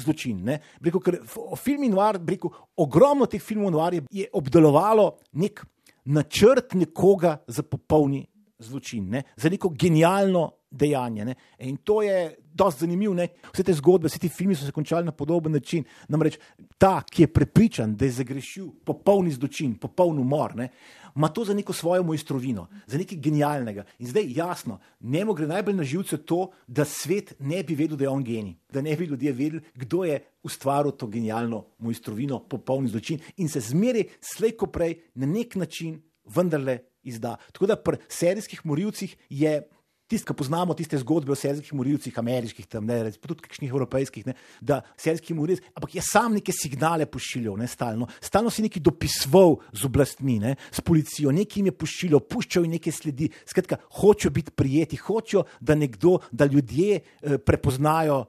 zločin. 0.00 0.42
Breku, 0.80 1.00
ker 1.00 1.20
film 1.56 1.88
Noir, 1.90 2.18
breku, 2.18 2.50
ogromno 2.76 3.26
teh 3.26 3.42
filmov 3.42 3.72
Noir 3.74 3.94
je, 3.98 4.02
je 4.10 4.28
obdelovalo 4.32 5.14
nek 5.40 5.64
načrt 6.04 6.74
nekoga 6.74 7.38
za 7.46 7.62
popolni 7.62 8.24
zločin, 8.58 9.08
ne? 9.10 9.22
za 9.36 9.48
neko 9.48 9.68
genialno 9.68 10.50
dejanje. 10.74 11.24
Ne? 11.24 11.34
In 11.58 11.76
to 11.76 12.02
je 12.02 12.34
dosti 12.54 12.86
zanimivo. 12.86 13.14
Vse 13.52 13.64
te 13.64 13.74
zgodbe, 13.74 14.10
vse 14.10 14.18
ti 14.18 14.28
filmi 14.28 14.54
so 14.54 14.66
se 14.66 14.72
končali 14.72 15.06
na 15.06 15.12
podoben 15.12 15.52
način. 15.52 15.84
Namreč 16.08 16.38
ta, 16.78 17.00
ki 17.02 17.22
je 17.22 17.32
prepričan, 17.32 17.96
da 17.96 18.04
je 18.04 18.18
zagrešil 18.20 18.68
popolni 18.84 19.32
zločin, 19.32 19.78
popoln 19.78 20.18
umor. 20.18 20.56
Ne? 20.56 20.70
ima 21.16 21.28
to 21.28 21.44
za 21.44 21.54
neko 21.54 21.72
svojo 21.72 22.02
mojstrovino, 22.02 22.66
za 22.86 22.98
nekaj 22.98 23.18
genialnega. 23.18 23.84
In 23.98 24.06
zdaj 24.06 24.24
jasno, 24.26 24.78
njemu 25.00 25.34
gre 25.34 25.46
najbolj 25.46 25.74
na 25.74 25.84
živce 25.84 26.16
to, 26.16 26.50
da 26.66 26.84
svet 26.84 27.34
ne 27.38 27.62
bi 27.62 27.74
vedel, 27.74 27.96
da 27.96 28.04
je 28.04 28.08
on 28.08 28.24
genij, 28.24 28.54
da 28.72 28.82
ne 28.82 28.96
bi 28.96 29.04
ljudje 29.04 29.32
vedeli, 29.32 29.62
kdo 29.74 30.04
je 30.04 30.20
ustvaril 30.42 30.92
to 30.92 31.06
genialno 31.06 31.64
mojstrovino, 31.78 32.38
popolni 32.48 32.88
zločin 32.88 33.20
in 33.36 33.48
se 33.48 33.60
zmeri 33.60 34.08
slejko 34.20 34.66
prej 34.66 34.98
na 35.14 35.26
nek 35.26 35.54
način 35.54 36.02
vendarle 36.24 36.78
izda. 37.02 37.36
Tako 37.52 37.66
da 37.66 37.76
pri 37.76 37.96
serijskih 38.08 38.66
morilcih 38.66 39.16
je 39.30 39.62
tisti, 40.08 40.26
ki 40.28 40.36
poznamo 40.36 40.74
tiste 40.76 40.98
zgodbe 41.00 41.32
o 41.32 41.38
serijskih 41.38 41.74
morilcih, 41.76 42.18
ameriških, 42.18 42.66
tam, 42.70 42.86
ne, 42.88 43.12
tudi 43.20 43.44
kakšnih 43.46 43.72
evropejskih, 43.72 44.26
ne, 44.28 44.34
da 44.60 44.82
serijski 45.00 45.34
morilci, 45.34 45.64
ampak 45.74 45.96
je 45.96 46.04
sam 46.04 46.36
neke 46.36 46.52
signale 46.52 47.06
pošiljal, 47.06 47.56
ne, 47.60 47.68
stalno. 47.70 48.08
Stalno 48.20 48.52
si 48.52 48.66
neki 48.66 48.82
dopisoval 48.84 49.58
z 49.72 49.88
oblastmi, 49.88 50.38
ne, 50.42 50.56
s 50.70 50.84
policijo, 50.84 51.32
nekaj 51.34 51.60
jim 51.60 51.72
je 51.72 51.78
pošiljal, 51.84 52.24
puščal 52.28 52.66
jim 52.66 52.76
neke 52.76 52.92
sledi. 52.92 53.30
Skratka, 53.48 53.80
hočejo 54.00 54.34
biti 54.34 54.54
prijeti, 54.54 55.00
hočejo, 55.00 55.44
da 55.60 55.76
nekdo, 55.78 56.18
da 56.32 56.46
ljudje 56.50 57.00
eh, 57.00 57.38
prepoznajo 57.38 58.24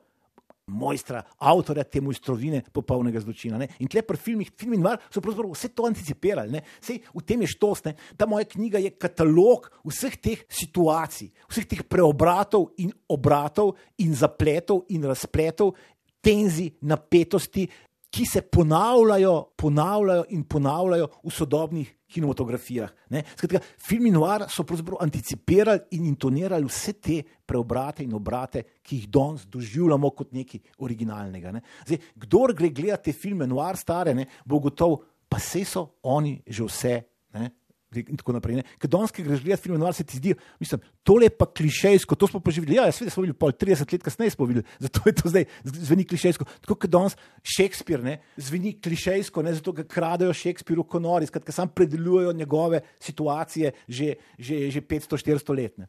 mojstra, 0.68 1.22
avtorja 1.38 1.84
te 1.86 2.02
mojstrovine 2.02 2.64
popolnega 2.74 3.22
zločina. 3.22 3.60
Ne? 3.62 3.68
In 3.80 3.90
tle 3.92 4.02
pri 4.06 4.18
filmih, 4.18 4.50
filmi 4.58 4.80
Noir 4.82 4.98
so 5.14 5.22
pravzaprav 5.22 5.54
vse 5.54 5.70
to 5.78 5.86
anticipirali. 5.86 6.62
Sej, 6.82 7.02
v 7.14 7.24
tem 7.26 7.44
je 7.46 7.52
štos, 7.54 7.84
ne? 7.86 7.96
ta 8.18 8.26
moja 8.30 8.48
knjiga 8.50 8.82
je 8.82 8.96
katalog 8.98 9.70
vseh 9.86 10.18
teh 10.18 10.46
situacij, 10.50 11.30
vseh 11.52 11.70
teh 11.70 11.84
preobratov 11.86 12.72
in 12.82 12.94
obratov 13.14 13.76
in 14.02 14.16
zapletov 14.18 14.86
in 14.90 15.06
razpletov 15.06 15.76
tenzi, 16.26 16.72
napetosti, 16.82 17.68
ki 18.16 18.26
se 18.26 18.42
ponavljajo, 18.42 19.34
ponavljajo 19.60 20.24
in 20.30 20.44
ponavljajo 20.48 21.08
v 21.24 21.32
sodobnih 21.32 21.90
kinematografijah. 22.08 22.92
Skratka, 23.36 23.60
filmi 23.88 24.12
Noir 24.12 24.46
so 24.50 24.64
pravzaprav 24.64 25.02
anticipirali 25.04 25.98
in 25.98 26.06
intonirali 26.08 26.68
vse 26.70 26.94
te 26.94 27.18
preobrate 27.46 28.06
in 28.06 28.14
obrate, 28.16 28.64
ki 28.84 29.02
jih 29.02 29.10
danes 29.12 29.44
doživljamo 29.52 30.14
kot 30.16 30.32
nekaj 30.32 30.62
originalnega. 30.88 31.52
Ne? 31.52 31.64
Zdaj, 31.88 32.00
kdor 32.24 32.54
gre 32.56 32.70
gledati 32.70 33.14
filme 33.14 33.48
Noir 33.48 33.76
stare, 33.78 34.16
ne, 34.16 34.30
bo 34.46 34.62
gotov, 34.64 35.02
pa 35.28 35.40
se 35.40 35.66
so 35.66 35.98
oni 36.04 36.38
že 36.48 36.64
vse. 36.64 36.96
In 38.04 38.20
tako 38.20 38.36
naprej. 38.36 38.64
Ker 38.82 38.92
danes, 38.92 39.14
ki 39.16 39.26
greš 39.26 39.44
gledati 39.44 39.64
filme, 39.64 39.92
se 39.94 40.04
ti 40.04 40.20
zdi, 40.20 40.34
mislim, 40.60 40.82
tole 41.04 41.30
je 41.30 41.36
pa 41.38 41.46
klišejsko, 41.46 42.16
to 42.16 42.28
smo 42.28 42.42
pa 42.44 42.52
že 42.52 42.64
videli. 42.64 42.80
Ja, 42.80 42.88
seveda 42.92 43.14
smo 43.14 43.26
videli 43.26 43.38
pol 43.40 43.54
30 43.56 43.94
let 43.94 44.04
kasneje, 44.04 44.36
smo 44.36 44.48
videli, 44.50 44.66
zato 44.86 45.04
je 45.06 45.16
to 45.16 45.32
zdaj 45.32 45.46
zveni 45.64 46.08
klišejsko. 46.08 46.48
Tako 46.66 46.80
kot 46.86 46.92
danes 46.92 47.18
Shakespeare 47.44 48.04
ne, 48.04 48.18
zveni 48.38 48.76
klišejsko, 48.82 49.46
ne 49.46 49.56
zato, 49.58 49.76
ker 49.78 49.88
kradejo 49.90 50.34
Shakespeare 50.34 50.82
v 50.82 50.88
konori, 50.90 51.30
skratka, 51.30 51.56
sam 51.56 51.72
predelujejo 51.72 52.34
njegove 52.34 52.82
situacije 53.00 53.72
že, 53.88 54.16
že, 54.40 54.70
že 54.72 54.82
500-400 54.82 55.56
let. 55.56 55.78
Ne. 55.78 55.88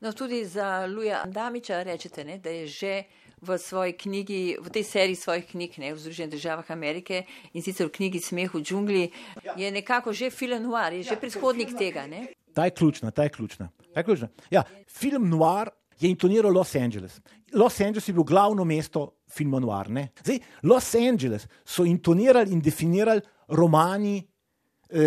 No, 0.00 0.12
tudi 0.12 0.44
za 0.46 0.86
Luja 0.86 1.22
Andamiča 1.24 1.82
rečete, 1.82 2.24
ne, 2.24 2.38
da 2.38 2.50
je 2.50 2.66
že 2.66 3.02
v 3.42 3.58
svoji 3.58 3.92
knjigi, 3.92 4.58
v 4.60 4.70
tej 4.70 4.84
seriji 4.84 5.16
svojih 5.16 5.46
knjig 5.46 5.78
ne, 5.78 5.92
v 5.94 5.98
Združenih 5.98 6.32
državah 6.32 6.70
Amerike 6.70 7.24
in 7.52 7.62
sicer 7.62 7.88
v 7.88 7.94
knjigi 7.96 8.20
Smeh 8.20 8.54
v 8.54 8.62
džungli, 8.62 9.04
ja. 9.44 9.54
je 9.56 9.70
nekako 9.70 10.12
že 10.12 10.30
film 10.30 10.62
noir, 10.62 10.92
je 10.92 11.02
že 11.02 11.16
ja, 11.16 11.20
prihodnik 11.20 11.74
tega. 11.78 12.06
Ne? 12.06 12.34
Ta 12.54 12.64
je 12.64 12.70
ključna, 12.70 13.10
ta 13.10 13.22
je 13.22 13.30
ključna. 13.30 13.70
Ta 13.94 14.00
je 14.00 14.04
ključna. 14.04 14.28
Ja, 14.50 14.64
film 14.86 15.28
noir 15.28 15.70
je 16.00 16.10
intoniral 16.10 16.52
Los 16.52 16.74
Angeles. 16.74 17.20
Los 17.54 17.80
Angeles 17.80 18.08
je 18.08 18.14
bil 18.14 18.24
glavno 18.24 18.64
mesto 18.64 19.18
filma 19.28 19.58
noir. 19.58 19.90
Ne? 19.90 20.08
Zdaj, 20.24 20.38
Los 20.62 20.94
Angeles 20.94 21.46
so 21.64 21.84
intonirali 21.84 22.52
in 22.52 22.60
definirali 22.60 23.20
romani 23.48 24.22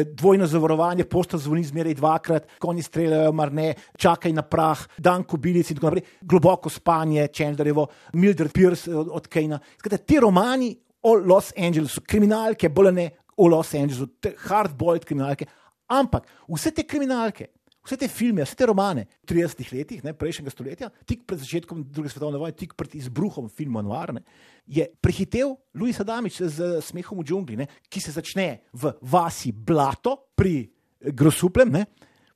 dvojno 0.06 0.48
zavarovanje, 0.48 1.06
pošta 1.10 1.38
zvoni 1.38 1.64
zmeraj 1.64 1.94
dvakrat, 1.94 2.48
konji 2.60 2.84
streljajo, 2.86 3.32
mar 3.32 3.54
ne, 3.54 3.74
čakaj 3.98 4.34
na 4.34 4.42
prah, 4.42 4.84
dan 4.98 5.24
kobilic 5.24 5.70
in 5.70 5.80
tako 5.80 5.90
naprej, 5.90 6.06
globoko 6.22 6.70
spanje, 6.70 7.28
Chandlerjevo, 7.34 7.88
Mildred 8.14 8.54
Pierce 8.54 8.96
od, 8.96 9.10
od 9.12 9.28
Kejna. 9.28 9.60
Skratka, 9.80 10.06
ti 10.06 10.20
romani 10.20 10.76
o 11.02 11.16
Los 11.16 11.52
Angelesu, 11.58 12.02
kriminalke, 12.08 12.70
bolj 12.70 12.92
ne 12.94 13.10
o 13.38 13.48
Los 13.48 13.74
Angelesu, 13.74 14.08
hardboiled 14.48 15.06
kriminalke, 15.06 15.48
ampak 15.90 16.30
vse 16.48 16.72
te 16.76 16.86
kriminalke, 16.88 17.48
Vse 17.82 17.98
te 17.98 18.08
filme, 18.08 18.44
vse 18.46 18.56
te 18.56 18.66
romane 18.70 19.08
v 19.24 19.32
30 19.34 19.72
letih 19.74 20.04
ne, 20.06 20.14
prejšnjega 20.14 20.54
stoletja, 20.54 20.90
tik 21.10 21.24
pred 21.26 21.42
začetkom 21.42 21.82
druge 21.90 22.12
svetovne 22.14 22.38
vojne, 22.38 22.54
tik 22.58 22.76
pred 22.78 22.94
izbruhom 23.00 23.50
filma 23.50 23.82
Noir, 23.82 24.14
ne, 24.14 24.22
je 24.70 24.86
prehitev 25.02 25.56
Louis 25.74 25.98
Adamič 25.98 26.44
z 26.46 26.78
smehom 26.86 27.24
v 27.24 27.26
džungli, 27.26 27.58
ne, 27.64 27.68
ki 27.90 28.04
se 28.04 28.14
začne 28.14 28.68
v 28.78 28.94
vasi 29.02 29.50
Blato 29.52 30.34
pri 30.38 30.70
Grosuplem, 31.02 31.82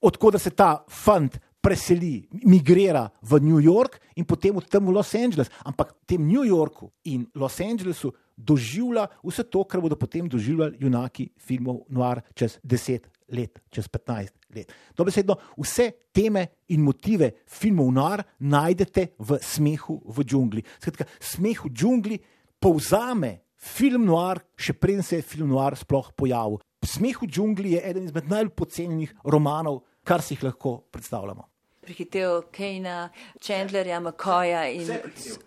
odkud 0.01 0.41
se 0.41 0.49
ta 0.57 0.79
fant 0.89 1.37
preseli, 1.65 2.27
migrira 2.45 3.09
v 3.21 3.39
New 3.41 3.61
York 3.61 3.97
in 4.17 4.25
potem 4.25 4.57
od 4.57 4.69
tam 4.69 4.85
v 4.85 4.93
Los 4.93 5.15
Angeles. 5.17 5.49
Ampak 5.65 5.93
v 5.93 6.05
tem 6.05 6.21
New 6.21 6.45
Yorku 6.45 6.91
in 7.09 7.25
Los 7.33 7.57
Angelesu 7.61 8.13
doživlja 8.37 9.07
vse 9.25 9.45
to, 9.49 9.65
kar 9.65 9.81
bodo 9.81 9.97
potem 9.97 10.29
doživljali 10.29 10.77
junaki 10.77 11.29
filmov 11.37 11.85
Noir 11.89 12.21
čez 12.37 12.59
deset 12.61 13.09
let, 13.33 13.57
čez 13.73 13.89
15 13.89 14.44
let. 14.55 14.73
Dobesedno 14.95 15.37
vse 15.57 15.91
teme 16.13 16.45
in 16.73 16.83
motive 16.83 17.31
filmov 17.45 17.91
Nar 17.93 18.23
najdete 18.39 19.07
v 19.19 19.39
smehu 19.41 20.01
v 20.05 20.23
džungli. 20.23 20.63
Skratka, 20.79 21.07
smeh 21.19 21.65
v 21.65 21.71
džungli 21.71 22.19
povzame 22.59 23.45
film 23.55 24.05
Noir, 24.05 24.41
še 24.57 24.75
preden 24.77 25.03
se 25.03 25.19
je 25.19 25.25
film 25.25 25.49
Noir 25.49 25.77
sploh 25.79 26.11
pojavil. 26.15 26.61
Smeh 26.85 27.17
v 27.21 27.27
džungli 27.27 27.75
je 27.75 27.81
eden 27.81 28.05
izmed 28.05 28.29
najbolj 28.29 28.53
pocenjenih 28.55 29.13
romanov, 29.25 29.81
kar 30.05 30.21
si 30.21 30.35
jih 30.35 30.45
lahko 30.45 30.77
predstavljamo. 30.93 31.49
Prihitev 31.85 32.47
Kejna, 32.53 33.09
Chandlerja, 33.41 33.99
McCoya 34.01 34.63
in 34.73 34.89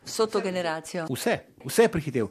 vso 0.07 0.27
to 0.31 0.43
generacijo. 0.43 1.07
Vse, 1.11 1.35
vse 1.65 1.87
je 1.87 1.91
prihitev. 1.91 2.29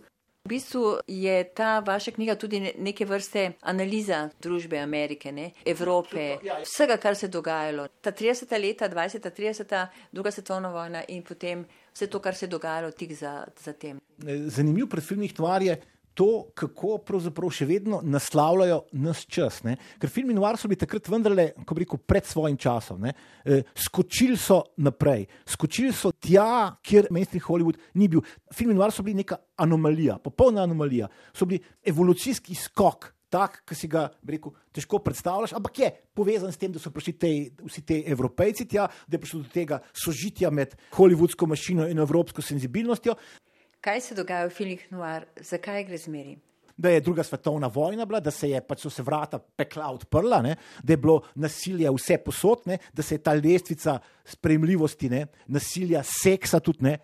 V 0.47 0.49
bistvu 0.49 0.97
je 1.07 1.43
ta 1.43 1.79
vaša 1.79 2.11
knjiga 2.11 2.35
tudi 2.39 2.71
neke 2.79 3.05
vrste 3.05 3.51
analiza 3.61 4.29
družbe 4.39 4.79
Amerike, 4.79 5.31
ne? 5.31 5.49
Evrope, 5.65 6.37
vsega, 6.63 6.95
kar 6.97 7.15
se 7.19 7.25
je 7.25 7.29
dogajalo. 7.29 7.87
Ta 8.01 8.13
30. 8.15 8.55
leta, 8.61 8.87
20. 8.89 9.27
30. 9.39 9.87
druga 10.11 10.31
svetovna 10.31 10.71
vojna 10.71 11.01
in 11.07 11.23
potem 11.23 11.65
vse 11.91 12.07
to, 12.07 12.21
kar 12.23 12.35
se 12.35 12.45
je 12.45 12.49
dogajalo 12.49 12.91
tik 12.91 13.11
za, 13.13 13.43
za 13.59 13.73
tem. 13.73 13.99
Zanimiv 14.47 14.87
pred 14.87 15.03
filmih 15.03 15.33
tvar 15.33 15.63
je, 15.67 15.75
to, 16.17 16.49
kako 16.57 16.97
pravzaprav 17.05 17.51
še 17.53 17.67
vedno 17.69 17.99
naslavljajo 18.01 18.79
nas 19.03 19.21
čas. 19.29 19.59
Ne? 19.67 19.75
Ker 20.01 20.09
filmi 20.09 20.33
Noir 20.33 20.57
so 20.57 20.69
bili 20.69 20.79
takrat 20.81 21.09
vendarle, 21.13 21.51
ko 21.61 21.77
bi 21.77 21.83
rekel, 21.83 22.01
pred 22.01 22.25
svojim 22.25 22.57
časom. 22.57 23.05
E, 23.05 23.59
skočili 23.87 24.37
so 24.41 24.63
naprej, 24.81 25.27
skočili 25.45 25.93
so 25.93 26.11
tja, 26.11 26.77
kjer 26.81 27.11
mainstream 27.13 27.45
Hollywood 27.45 27.77
ni 28.01 28.09
bil. 28.09 28.25
Filmi 28.53 28.73
Noir 28.77 28.95
so 28.95 29.05
bili 29.05 29.21
neka 29.21 29.37
anomalija, 29.61 30.17
popolna 30.23 30.65
anomalija. 30.65 31.11
So 31.37 31.45
bili 31.45 31.61
evolucijski 31.85 32.57
skok. 32.57 33.13
Tak, 33.27 33.57
ki 33.67 33.75
si 33.75 33.89
ga 33.91 34.05
rekel, 34.23 34.53
težko 34.71 35.01
predstavljaš, 35.03 35.51
ampak 35.57 35.79
je 35.81 35.87
povezan 36.15 36.47
s 36.47 36.61
tem, 36.61 36.71
da 36.71 36.79
so 36.79 36.93
prišli 36.95 37.13
te, 37.19 37.31
vsi 37.59 37.81
ti 37.83 37.97
evropejci 38.07 38.63
tja, 38.71 38.85
da 39.03 39.17
je 39.17 39.19
prišlo 39.19 39.41
do 39.41 39.51
tega 39.51 39.81
sožitja 39.91 40.47
med 40.47 40.77
hollywoodsko 40.95 41.49
mašino 41.51 41.89
in 41.91 41.99
evropsko 41.99 42.39
senzibilnostjo. 42.39 43.17
Kaj 43.81 44.01
se 44.01 44.15
dogaja 44.17 44.47
v 44.47 44.53
filmih 44.53 44.85
Noir, 44.91 45.27
zakaj 45.37 45.83
gre 45.85 45.97
zmeri? 46.01 46.37
Da 46.77 46.89
je 46.89 47.01
druga 47.01 47.23
svetovna 47.23 47.67
vojna 47.67 48.05
bila, 48.05 48.19
da 48.19 48.31
se 48.31 48.49
je 48.49 48.61
pač 48.61 48.83
so 48.85 48.89
se 48.89 49.01
vrata 49.01 49.39
pekla 49.39 49.89
odprla, 49.93 50.41
ne? 50.41 50.55
da 50.83 50.93
je 50.93 50.97
bilo 50.97 51.21
nasilje 51.35 51.89
vse 51.93 52.17
posod, 52.25 52.65
ne? 52.65 52.77
da 52.93 53.01
se 53.01 53.15
je 53.15 53.23
ta 53.23 53.33
lestvica 53.33 53.99
spremljivosti, 54.25 55.09
ne? 55.09 55.25
nasilja, 55.47 56.03
seksa 56.03 56.59
tudi 56.59 56.89
ne. 56.89 56.97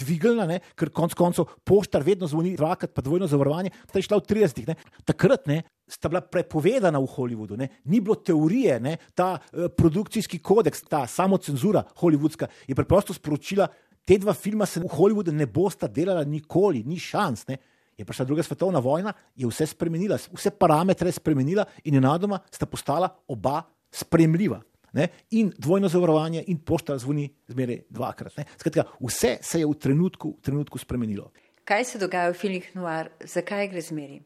Dvignila, 0.00 0.46
ker 0.78 0.88
konec 0.94 1.16
koncev 1.18 1.48
poštar 1.66 2.04
vedno 2.06 2.28
zvoni, 2.30 2.54
dvakrat 2.56 2.92
pa 2.94 3.02
dvojno 3.02 3.26
zavarovanje. 3.26 3.72
Ta 3.90 3.98
je 3.98 4.06
šla 4.06 4.20
v 4.20 4.26
30-ih. 4.30 4.84
Takrat 5.04 5.48
ne, 5.50 5.58
sta 5.90 6.08
bila 6.08 6.22
prepovedana 6.22 7.02
v 7.02 7.10
Hollywoodu, 7.10 7.58
ne. 7.58 7.68
ni 7.90 8.00
bilo 8.00 8.14
teorije, 8.14 8.78
ne. 8.80 8.96
ta 9.18 9.34
uh, 9.34 9.66
produkcijski 9.66 10.38
kodeks, 10.38 10.86
ta 10.88 11.02
samocenzura 11.10 11.82
hollywoodska 12.00 12.48
je 12.70 12.78
preprosto 12.78 13.14
sporočila, 13.18 13.66
te 14.04 14.18
dva 14.18 14.34
filma 14.34 14.66
se 14.66 14.80
v 14.80 14.88
Hollywoodu 14.90 15.32
ne 15.32 15.46
bosta 15.46 15.88
delala 15.88 16.24
nikoli, 16.24 16.82
ni 16.86 16.98
šans. 16.98 17.46
Ne? 17.48 17.58
Je 17.98 18.04
prišla 18.04 18.24
druga 18.24 18.42
svetovna 18.42 18.80
vojna, 18.80 19.12
je 19.36 19.48
vse 19.48 19.66
spremenila, 19.74 20.16
vse 20.16 20.50
parametre 20.56 21.12
spremenila 21.12 21.66
in 21.84 21.98
enadoma 22.00 22.40
sta 22.50 22.66
postala 22.66 23.10
oba 23.28 23.60
spremljiva. 23.92 24.60
Ne? 24.92 25.08
In 25.38 25.52
dvojno 25.58 25.88
zavarovanje, 25.88 26.44
in 26.48 26.58
pošta 26.66 26.96
zvoni 26.98 27.28
zmeraj 27.48 27.84
dvakrat. 27.90 28.40
Skratka, 28.56 28.86
vse 29.00 29.36
se 29.42 29.60
je 29.60 29.68
v 29.68 29.76
trenutku, 29.78 30.34
v 30.38 30.42
trenutku 30.42 30.78
spremenilo. 30.78 31.30
Kaj 31.64 31.84
se 31.84 32.00
dogaja 32.02 32.32
v 32.32 32.38
filmih 32.40 32.72
Noir, 32.74 33.12
zakaj 33.20 33.68
gre 33.70 33.82
zmeri? 33.84 34.18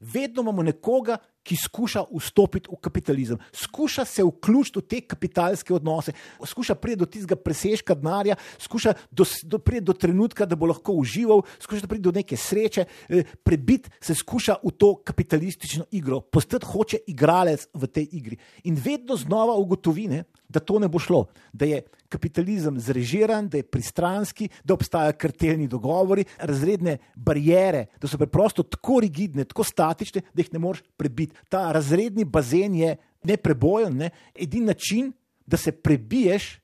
Vedno 0.00 0.42
imamo 0.42 0.62
nekoga, 0.62 1.16
ki 1.42 1.56
skuša 1.56 2.04
vstopiti 2.12 2.68
v 2.72 2.78
kapitalizem, 2.82 3.38
skuša 3.52 4.04
se 4.04 4.24
vključiti 4.24 4.78
v 4.78 4.82
te 4.88 5.00
kapitalske 5.00 5.74
odnose, 5.74 6.12
skuša 6.44 6.74
priti 6.74 7.00
do 7.00 7.06
tistega 7.06 7.36
presežka 7.40 7.94
denarja, 7.94 8.36
skuša 8.60 8.94
do, 9.10 9.24
do, 9.44 9.58
priti 9.58 9.86
do 9.88 9.92
trenutka, 9.92 10.46
da 10.46 10.56
bo 10.56 10.68
lahko 10.68 10.96
užival, 11.00 11.42
skuša 11.60 11.88
priti 11.88 12.04
do 12.04 12.12
neke 12.12 12.36
sreče, 12.36 12.84
eh, 13.08 13.34
prebiti 13.44 13.90
se 14.00 14.14
skuša 14.14 14.58
v 14.64 14.74
to 14.76 14.94
kapitalistično 15.04 15.88
igro, 15.90 16.20
postati 16.20 16.66
hoče 16.66 17.04
igralec 17.06 17.68
v 17.74 17.86
tej 17.86 18.08
igri. 18.12 18.36
In 18.64 18.76
vedno 18.76 19.16
znova 19.16 19.56
ugotovine, 19.56 20.24
da 20.48 20.60
to 20.60 20.78
ne 20.78 20.88
bo 20.88 20.98
šlo, 20.98 21.26
da 21.52 21.64
je 21.68 21.82
kapitalizem 22.08 22.80
zrežiran, 22.80 23.48
da 23.48 23.60
je 23.60 23.66
pristranski, 23.68 24.48
da 24.64 24.74
obstajajo 24.74 25.12
kartelni 25.18 25.68
dogovori, 25.68 26.24
razredne 26.38 26.96
barijere, 27.14 27.86
da 28.00 28.08
so 28.08 28.18
preprosto 28.18 28.62
tako 28.62 29.00
rigidne, 29.04 29.44
tako 29.44 29.64
statične, 29.64 30.22
da 30.32 30.40
jih 30.40 30.52
ne 30.52 30.58
moreš 30.58 30.82
prebiti. 30.96 31.27
Ta 31.48 31.72
razredni 31.72 32.24
bazen 32.24 32.74
je 32.74 32.96
neprebojen. 33.24 33.96
Ne? 33.96 34.10
Edini 34.34 34.66
način, 34.66 35.12
da 35.46 35.56
se 35.56 35.72
prebiješ 35.72 36.58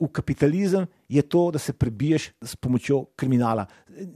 v 0.00 0.08
kapitalizem, 0.12 0.86
je 1.08 1.22
to, 1.22 1.50
da 1.50 1.58
se 1.58 1.72
prebiješ 1.72 2.30
s 2.42 2.56
pomočjo 2.56 3.04
kriminala. 3.16 3.66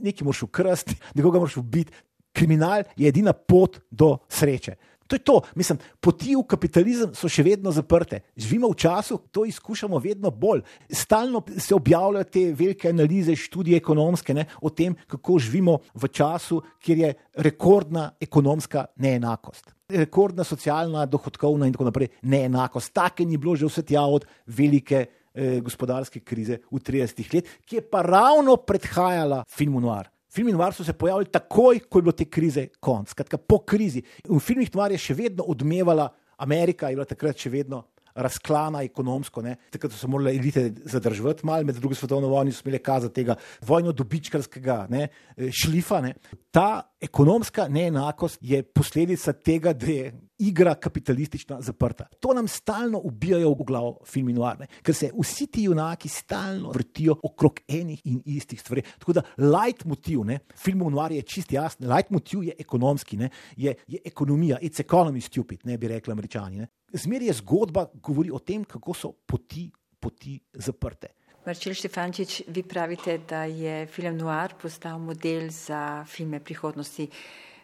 Nekaj 0.01 0.25
moraš 0.25 0.43
ukrasti, 0.43 0.95
nekoga 1.15 1.39
moraš 1.39 1.57
ubiti. 1.57 1.93
Kriminal 2.35 2.83
je 2.97 3.07
edina 3.07 3.33
pot 3.33 3.79
do 3.91 4.17
sreče. 4.29 4.75
To 5.07 5.15
je 5.15 5.19
to, 5.19 5.41
mislim, 5.55 5.79
poti 6.01 6.33
v 6.35 6.41
kapitalizem 6.49 7.13
so 7.13 7.29
še 7.29 7.43
vedno 7.45 7.69
zaprte. 7.71 8.23
Živimo 8.37 8.71
v 8.71 8.79
času, 8.81 9.19
to 9.31 9.45
izkušamo 9.45 9.99
vedno 10.01 10.31
bolj. 10.31 10.63
Stalno 10.89 11.43
se 11.57 11.75
objavljajo 11.75 12.25
te 12.25 12.45
velike 12.57 12.89
analize, 12.89 13.35
študije 13.37 13.77
ekonomske 13.77 14.33
ne, 14.33 14.47
o 14.61 14.71
tem, 14.73 14.95
kako 15.07 15.37
živimo 15.39 15.77
v 15.93 16.09
času, 16.09 16.61
kjer 16.81 17.03
je 17.03 17.11
rekordna 17.45 18.07
ekonomska 18.19 18.87
neenakost. 18.97 19.75
Rekordna 19.93 20.43
socialna, 20.43 21.05
dohodkovna 21.05 21.69
in 21.69 21.77
tako 21.77 21.91
naprej 21.91 22.09
neenakost. 22.25 22.93
Take 22.93 23.25
ni 23.29 23.37
bilo 23.37 23.53
že 23.55 23.69
vse 23.69 23.85
tja 23.85 24.01
od 24.09 24.25
velike 24.47 25.05
eh, 25.05 25.61
gospodarske 25.61 26.25
krize 26.25 26.63
v 26.71 26.81
30 26.81 27.21
letih, 27.21 27.61
ki 27.61 27.77
je 27.77 27.85
pa 27.85 28.01
ravno 28.01 28.57
predhajala 28.57 29.43
filmu 29.45 29.79
Noir. 29.85 30.09
Filmi 30.35 30.51
noir 30.51 30.73
so 30.75 30.83
se 30.83 30.93
pojavili 30.93 31.31
takoj, 31.31 31.79
ko 31.87 31.99
je 31.99 32.03
bilo 32.03 32.11
te 32.11 32.25
krize 32.27 32.67
konc, 32.83 33.09
skratka 33.09 33.37
po 33.37 33.61
krizi. 33.63 34.01
V 34.27 34.39
filmih 34.43 34.67
noir 34.75 34.91
je 34.91 34.99
še 34.99 35.15
vedno 35.15 35.45
odmevala 35.47 36.09
Amerika, 36.43 36.89
je 36.91 36.97
bila 36.99 37.07
takrat 37.07 37.39
še 37.39 37.53
vedno 37.53 37.85
razklana 38.15 38.83
ekonomsko. 38.83 39.41
Ne. 39.41 39.55
Takrat 39.71 39.93
so 39.93 40.07
morali 40.07 40.37
elite 40.37 40.71
zadržati 40.85 41.45
malo, 41.45 41.63
med 41.63 41.75
drugo 41.75 41.95
svetovno 41.95 42.27
vojno 42.27 42.51
so 42.51 42.61
imeli 42.65 42.79
kazati 42.79 43.13
tega 43.13 43.35
vojno-dobičkarskega 43.61 44.85
ne, 44.89 45.07
šlifa. 45.51 46.01
Ne. 46.01 46.13
Ta 46.51 46.95
ekonomska 47.01 47.67
neenakost 47.67 48.37
je 48.41 48.63
posledica 48.63 49.33
tega, 49.33 49.73
da 49.73 49.85
je 49.85 50.13
igra 50.39 50.75
kapitalistična 50.75 51.61
zaprta. 51.61 52.07
To 52.19 52.33
nam 52.33 52.47
stalno 52.47 52.99
ubijajo 53.03 53.51
v 53.51 53.63
glavo 53.67 53.99
filmi 54.05 54.33
noarne, 54.33 54.67
ker 54.83 54.95
se 54.95 55.11
vsi 55.15 55.47
ti 55.47 55.63
junaki 55.63 56.09
stalno 56.09 56.71
vrtijo 56.71 57.15
okrog 57.23 57.59
enih 57.67 58.01
in 58.05 58.21
istih 58.25 58.61
stvari. 58.61 58.81
Tako 58.99 59.13
da 59.13 59.21
light 59.37 59.85
motiv 59.85 60.19
filmov 60.55 60.91
noar 60.91 61.11
je 61.11 61.21
čist 61.21 61.51
jasen, 61.51 61.87
light 61.91 62.09
motiv 62.09 62.43
je 62.43 62.53
ekonomski, 62.59 63.17
ne, 63.17 63.29
je, 63.55 63.75
je 63.87 63.99
ekonomija, 64.05 64.57
it's 64.61 64.83
economy 64.83 65.21
stupid, 65.21 65.59
ne 65.63 65.77
bi 65.77 65.87
rekli 65.87 66.11
američani. 66.11 66.57
Ne. 66.57 66.67
Zmer 66.95 67.21
je 67.21 67.33
zgodba, 67.33 67.89
govori 67.93 68.31
o 68.31 68.39
tem, 68.39 68.63
kako 68.63 68.93
so 68.93 69.11
poti, 69.27 69.67
poti 69.99 70.37
zaprte. 70.53 71.11
Marčil 71.45 71.75
Štefančič, 71.77 72.47
vi 72.47 72.63
pravite, 72.65 73.19
da 73.27 73.43
je 73.45 73.83
film 73.91 74.15
Noir 74.17 74.55
postal 74.61 74.97
model 74.99 75.49
za 75.53 76.05
filme 76.09 76.39
prihodnosti. 76.39 77.05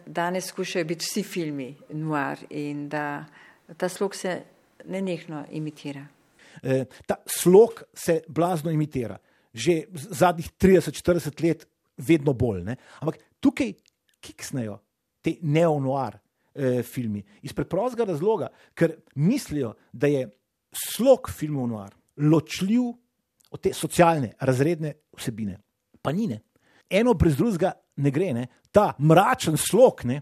Danes 0.05 0.51
skušajo 0.51 0.85
biti 0.85 1.05
vsi 1.05 1.23
filmi 1.23 1.69
Noir 1.97 2.43
in 2.49 2.89
da 2.89 3.25
ta 3.77 3.89
slog 3.89 4.15
se 4.15 4.41
nenehno 4.85 5.45
imitira. 5.51 6.05
E, 6.63 6.85
ta 7.05 7.15
slog 7.25 7.83
se 7.93 8.21
blazno 8.27 8.71
imitira. 8.71 9.17
Že 9.53 9.83
zadnjih 9.93 10.51
30-40 10.61 11.43
let 11.43 11.67
vedno 11.97 12.33
bolj. 12.33 12.63
Ne? 12.63 12.75
Ampak 12.99 13.17
tukaj 13.39 13.73
kiksnejo 14.21 14.77
te 15.21 15.35
neo-noir 15.41 16.19
eh, 16.55 16.81
filmi. 16.83 17.23
Iz 17.41 17.53
preprostega 17.53 18.05
razloga, 18.11 18.49
ker 18.73 18.95
mislijo, 19.15 19.73
da 19.91 20.07
je 20.07 20.27
slog 20.71 21.29
filmov 21.31 21.67
noir 21.67 21.95
ločljiv 22.17 22.91
od 23.51 23.61
te 23.61 23.73
socialne, 23.73 24.33
razredne 24.39 24.93
vsebine. 25.17 25.57
Pa 26.01 26.11
ni 26.11 26.27
ne. 26.27 26.41
Eno 26.89 27.13
brez 27.13 27.35
drugega 27.37 27.73
ne 27.95 28.11
gre. 28.11 28.33
Ne. 28.33 28.47
Ta 28.71 28.93
mračen 28.99 29.57
slog 29.57 30.05
ne, 30.05 30.21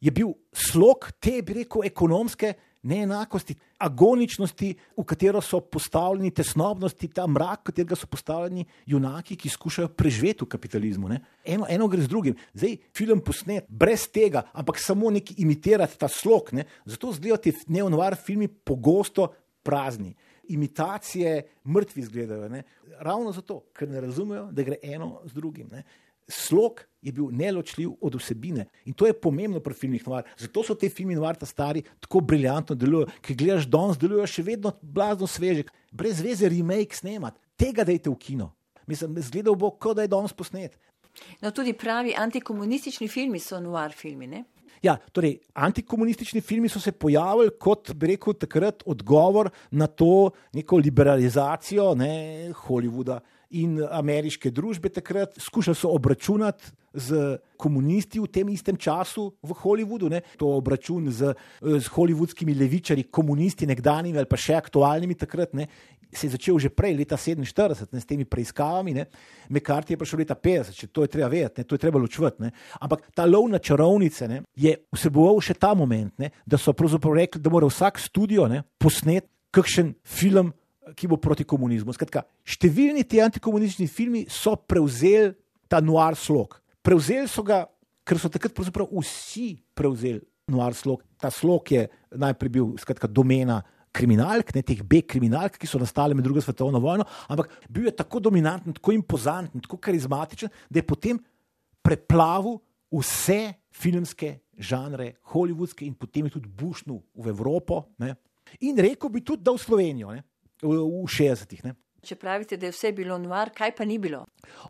je 0.00 0.10
bil 0.10 0.34
slog 0.52 1.08
te, 1.20 1.40
bi 1.42 1.60
rekel, 1.62 1.84
ekonomske 1.86 2.52
neenakosti, 2.84 3.56
agoničnosti, 3.78 4.68
v 4.96 5.04
katero 5.08 5.40
so 5.42 5.60
postavljeni 5.60 6.30
tesnobnosti, 6.34 7.08
ta 7.08 7.26
mrak, 7.26 7.62
v 7.62 7.70
katerega 7.70 7.98
so 7.98 8.08
postavljeni 8.10 8.66
junaki, 8.86 9.36
ki 9.40 9.52
skušajo 9.52 9.88
preživeti 9.96 10.44
v 10.44 10.50
kapitalizmu. 10.52 11.10
Eno, 11.44 11.66
eno 11.68 11.88
gre 11.88 12.04
z 12.04 12.12
drugim. 12.12 12.36
Zdaj, 12.54 12.76
film 12.96 13.24
posnet 13.24 13.66
brez 13.68 14.06
tega, 14.12 14.44
ampak 14.52 14.78
samo 14.80 15.10
neki 15.10 15.40
imitirati 15.42 15.98
ta 15.98 16.08
slog. 16.08 16.52
Ne? 16.52 16.68
Zato 16.84 17.12
zdijo 17.12 17.36
ti 17.36 17.54
neonovar 17.68 18.16
filmi 18.16 18.48
pogosto 18.48 19.32
prazni. 19.62 20.14
Imitacije 20.48 21.42
mrtvi 21.64 22.00
izgledajo. 22.02 22.48
Ne? 22.48 22.62
Ravno 23.00 23.32
zato, 23.32 23.62
ker 23.72 23.88
ne 23.88 24.00
razumejo, 24.00 24.50
da 24.52 24.62
gre 24.62 24.76
eno 24.82 25.22
z 25.24 25.32
drugim. 25.32 25.68
Ne? 25.72 25.84
Slog 26.28 26.80
je 27.02 27.12
bil 27.12 27.28
neločljiv 27.30 27.90
od 28.00 28.14
vsebine. 28.14 28.66
In 28.84 28.94
to 28.96 29.06
je 29.06 29.12
pomembno 29.12 29.60
pri 29.60 29.74
filmih 29.74 30.06
Noir. 30.08 30.24
Zato 30.38 30.62
so 30.64 30.74
te 30.74 30.88
filmi 30.88 31.14
Noir 31.14 31.36
ta 31.36 31.46
stari 31.46 31.82
tako 32.00 32.20
briljantno 32.20 32.76
delujejo, 32.76 33.10
ker 33.20 33.36
gledaš 33.36 33.68
danes, 33.68 34.00
delujejo 34.00 34.26
še 34.26 34.46
vedno 34.46 34.72
blazno 34.82 35.28
sveže, 35.28 35.66
brez 35.92 36.22
veze 36.24 36.48
remake 36.48 36.96
snemati. 36.96 37.40
Tega 37.60 37.84
dajte 37.84 38.10
v 38.10 38.18
kino. 38.18 38.50
Mislim, 38.86 39.20
zgledal 39.20 39.56
bo, 39.56 39.70
kot 39.70 39.96
da 39.96 40.04
je 40.04 40.12
danes 40.12 40.32
posnet. 40.32 40.78
No, 41.40 41.52
tudi 41.54 41.76
pravi 41.78 42.14
antikomunistični 42.18 43.08
filmi 43.08 43.38
so 43.40 43.60
noir 43.62 43.92
filmi. 43.94 44.26
Ne? 44.26 44.44
Ja, 44.84 44.96
torej, 45.12 45.38
antikomunistični 45.54 46.40
filmi 46.40 46.68
so 46.68 46.80
se 46.80 46.92
pojavili 46.92 47.52
kot, 47.60 47.92
bi 47.94 48.10
rekel, 48.12 48.34
takrat 48.36 48.82
odgovor 48.86 49.48
na 49.70 49.86
to 49.86 50.30
neko 50.52 50.76
liberalizacijo 50.76 51.94
ne, 51.94 52.52
Hollywooda 52.64 53.20
in 53.60 53.78
ameriške 53.82 54.50
družbe 54.50 54.90
takrat, 54.92 55.36
skušali 55.40 55.78
so 55.78 55.92
obračunati 55.94 56.72
z 56.94 57.38
komunisti 57.58 58.20
v 58.22 58.30
tem 58.30 58.48
istem 58.54 58.76
času 58.78 59.32
v 59.42 59.50
Hollywoodu, 59.50 60.10
ne? 60.10 60.22
to 60.38 60.46
obračun 60.46 61.10
z, 61.10 61.34
z 61.60 61.86
hollywoodskimi 61.90 62.54
levičarji, 62.54 63.10
komunisti, 63.10 63.66
nekdanjimi 63.66 64.18
ali 64.18 64.30
pa 64.30 64.38
še 64.38 64.54
aktualnimi 64.58 65.18
takrat. 65.18 65.54
Ne? 65.58 65.66
Se 66.14 66.28
je 66.28 66.34
začel 66.36 66.58
že 66.62 66.70
prej, 66.70 66.94
leta 66.94 67.18
47, 67.18 67.90
ne, 67.90 67.98
s 67.98 68.06
temi 68.06 68.22
preiskavami, 68.22 68.94
McCarthy 69.50 69.94
je 69.94 69.98
prišel 69.98 70.22
leta 70.22 70.38
50, 70.38 70.78
če 70.78 70.86
to 70.94 71.02
je 71.02 71.10
treba 71.10 71.26
vedeti, 71.32 71.58
ne, 71.58 71.66
to 71.66 71.74
je 71.74 71.82
treba 71.82 71.98
ločvati. 71.98 72.50
Ampak 72.78 73.10
ta 73.10 73.26
lov 73.26 73.50
na 73.50 73.58
čarovnice 73.58 74.30
ne, 74.30 74.44
je 74.54 74.76
vseboval 74.94 75.42
še 75.42 75.58
ta 75.58 75.74
moment, 75.74 76.14
ne, 76.22 76.30
da 76.46 76.54
so 76.54 76.70
pravzaprav 76.70 77.18
rekli, 77.18 77.42
da 77.42 77.50
mora 77.50 77.66
vsak 77.66 77.98
studio 77.98 78.46
ne, 78.46 78.62
posnet 78.78 79.26
kakšen 79.54 79.96
film 80.06 80.54
ki 80.92 81.08
bo 81.08 81.16
proti 81.16 81.46
komunizmu. 81.48 81.94
Skratka, 81.96 82.24
številni 82.44 83.06
ti 83.08 83.22
antikomunistični 83.24 83.88
filmi 83.88 84.24
so 84.28 84.56
prevzeli 84.60 85.32
ta 85.70 85.80
noir 85.80 86.18
slog. 86.18 86.58
Prevzeli 86.84 87.30
so 87.30 87.44
ga, 87.46 87.64
ker 88.04 88.20
so 88.20 88.28
takrat 88.28 88.58
vsi 88.58 89.48
prevzeli 89.72 90.20
noir 90.52 90.76
slog. 90.76 91.00
Ta 91.20 91.30
slog 91.32 91.72
je 91.72 91.86
najprej 92.12 92.52
bil 92.52 92.74
skratka, 92.80 93.08
domena 93.08 93.62
kriminalk, 93.94 94.50
ne 94.56 94.64
teh 94.66 94.82
B-kriminalk, 94.82 95.56
ki 95.56 95.70
so 95.70 95.78
nastale 95.78 96.16
med 96.18 96.26
drugo 96.26 96.42
svetovno 96.42 96.80
vojno, 96.82 97.06
ampak 97.30 97.52
bil 97.70 97.86
je 97.86 97.94
tako 97.94 98.20
dominanten, 98.26 98.74
tako 98.74 98.92
impozanten, 98.92 99.62
tako 99.62 99.78
karizmatičen, 99.78 100.50
da 100.68 100.82
je 100.82 100.86
potem 100.86 101.20
preplavil 101.84 102.58
vse 102.90 103.54
filmske 103.74 104.34
žanre, 104.58 105.14
hollywoodske 105.30 105.86
in 105.86 105.94
potem 105.94 106.26
je 106.26 106.36
tudi 106.36 106.50
bušnil 106.50 106.98
v 107.22 107.30
Evropo. 107.30 107.84
Ne. 108.02 108.16
In 108.66 108.78
rekel 108.82 109.10
bi 109.14 109.22
tudi, 109.22 109.46
da 109.46 109.54
v 109.54 109.62
Slovenijo. 109.62 110.12
Ne 110.14 110.26
v 110.64 111.04
60-ih. 111.06 111.64
Če 112.04 112.18
pravite, 112.20 112.58
da 112.60 112.68
je 112.68 112.74
vse 112.74 112.92
bilo 112.92 113.16
noir, 113.20 113.48
kaj 113.54 113.72
pa 113.78 113.84
ni 113.88 113.96
bilo? 114.00 114.24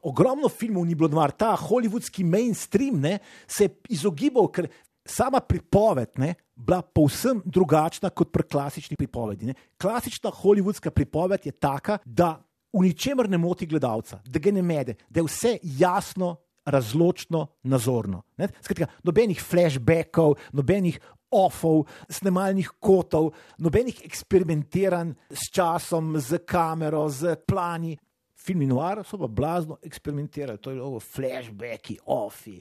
Ogromno 0.07 0.49
filmov 0.53 0.87
ni 0.87 0.95
bilo 0.95 1.11
noir, 1.11 1.35
ta 1.35 1.55
hollywoodski 1.59 2.23
mainstream 2.27 3.01
ne, 3.03 3.19
se 3.47 3.67
je 3.67 3.97
izogibal, 3.97 4.47
ker 4.55 4.69
sama 5.05 5.41
pripoved 5.41 6.15
je 6.19 6.35
bila 6.55 6.81
povsem 6.83 7.43
drugačna 7.45 8.11
kot 8.11 8.31
pri 8.33 8.47
klasični 8.47 8.97
pripovedi. 8.97 9.51
Ne. 9.51 9.55
Klasična 9.81 10.31
hollywoodska 10.31 10.95
pripoved 10.95 11.47
je 11.47 11.53
taka, 11.53 11.99
da 12.05 12.37
v 12.75 12.87
ničemer 12.87 13.29
ne 13.31 13.39
moti 13.39 13.67
gledalca, 13.67 14.21
da 14.27 14.39
ga 14.39 14.53
ne 14.55 14.63
mede, 14.63 14.95
da 15.09 15.21
je 15.21 15.29
vse 15.29 15.59
jasno. 15.63 16.37
Razločno, 16.65 17.43
nazorno. 17.69 18.23
Skratka, 18.65 18.87
nobenih 19.05 19.37
flashbackov, 19.37 20.39
nobenih 20.57 20.97
ofov, 21.35 21.85
snemalnih 22.09 22.71
kotov, 22.81 23.33
nobenih 23.59 24.05
eksperimentiranj 24.07 25.15
s 25.31 25.51
časom, 25.53 26.15
z 26.21 26.43
kamero, 26.47 27.09
z 27.09 27.37
plani. 27.47 27.97
Filmi 28.45 28.67
noir 28.69 29.01
so 29.09 29.17
pa 29.17 29.25
blazno 29.25 29.79
eksperimentirali, 29.81 30.61
to 30.61 30.71
je 30.71 30.77
bilo 30.77 30.99
flashbacki, 31.01 31.95
ofi, 32.13 32.59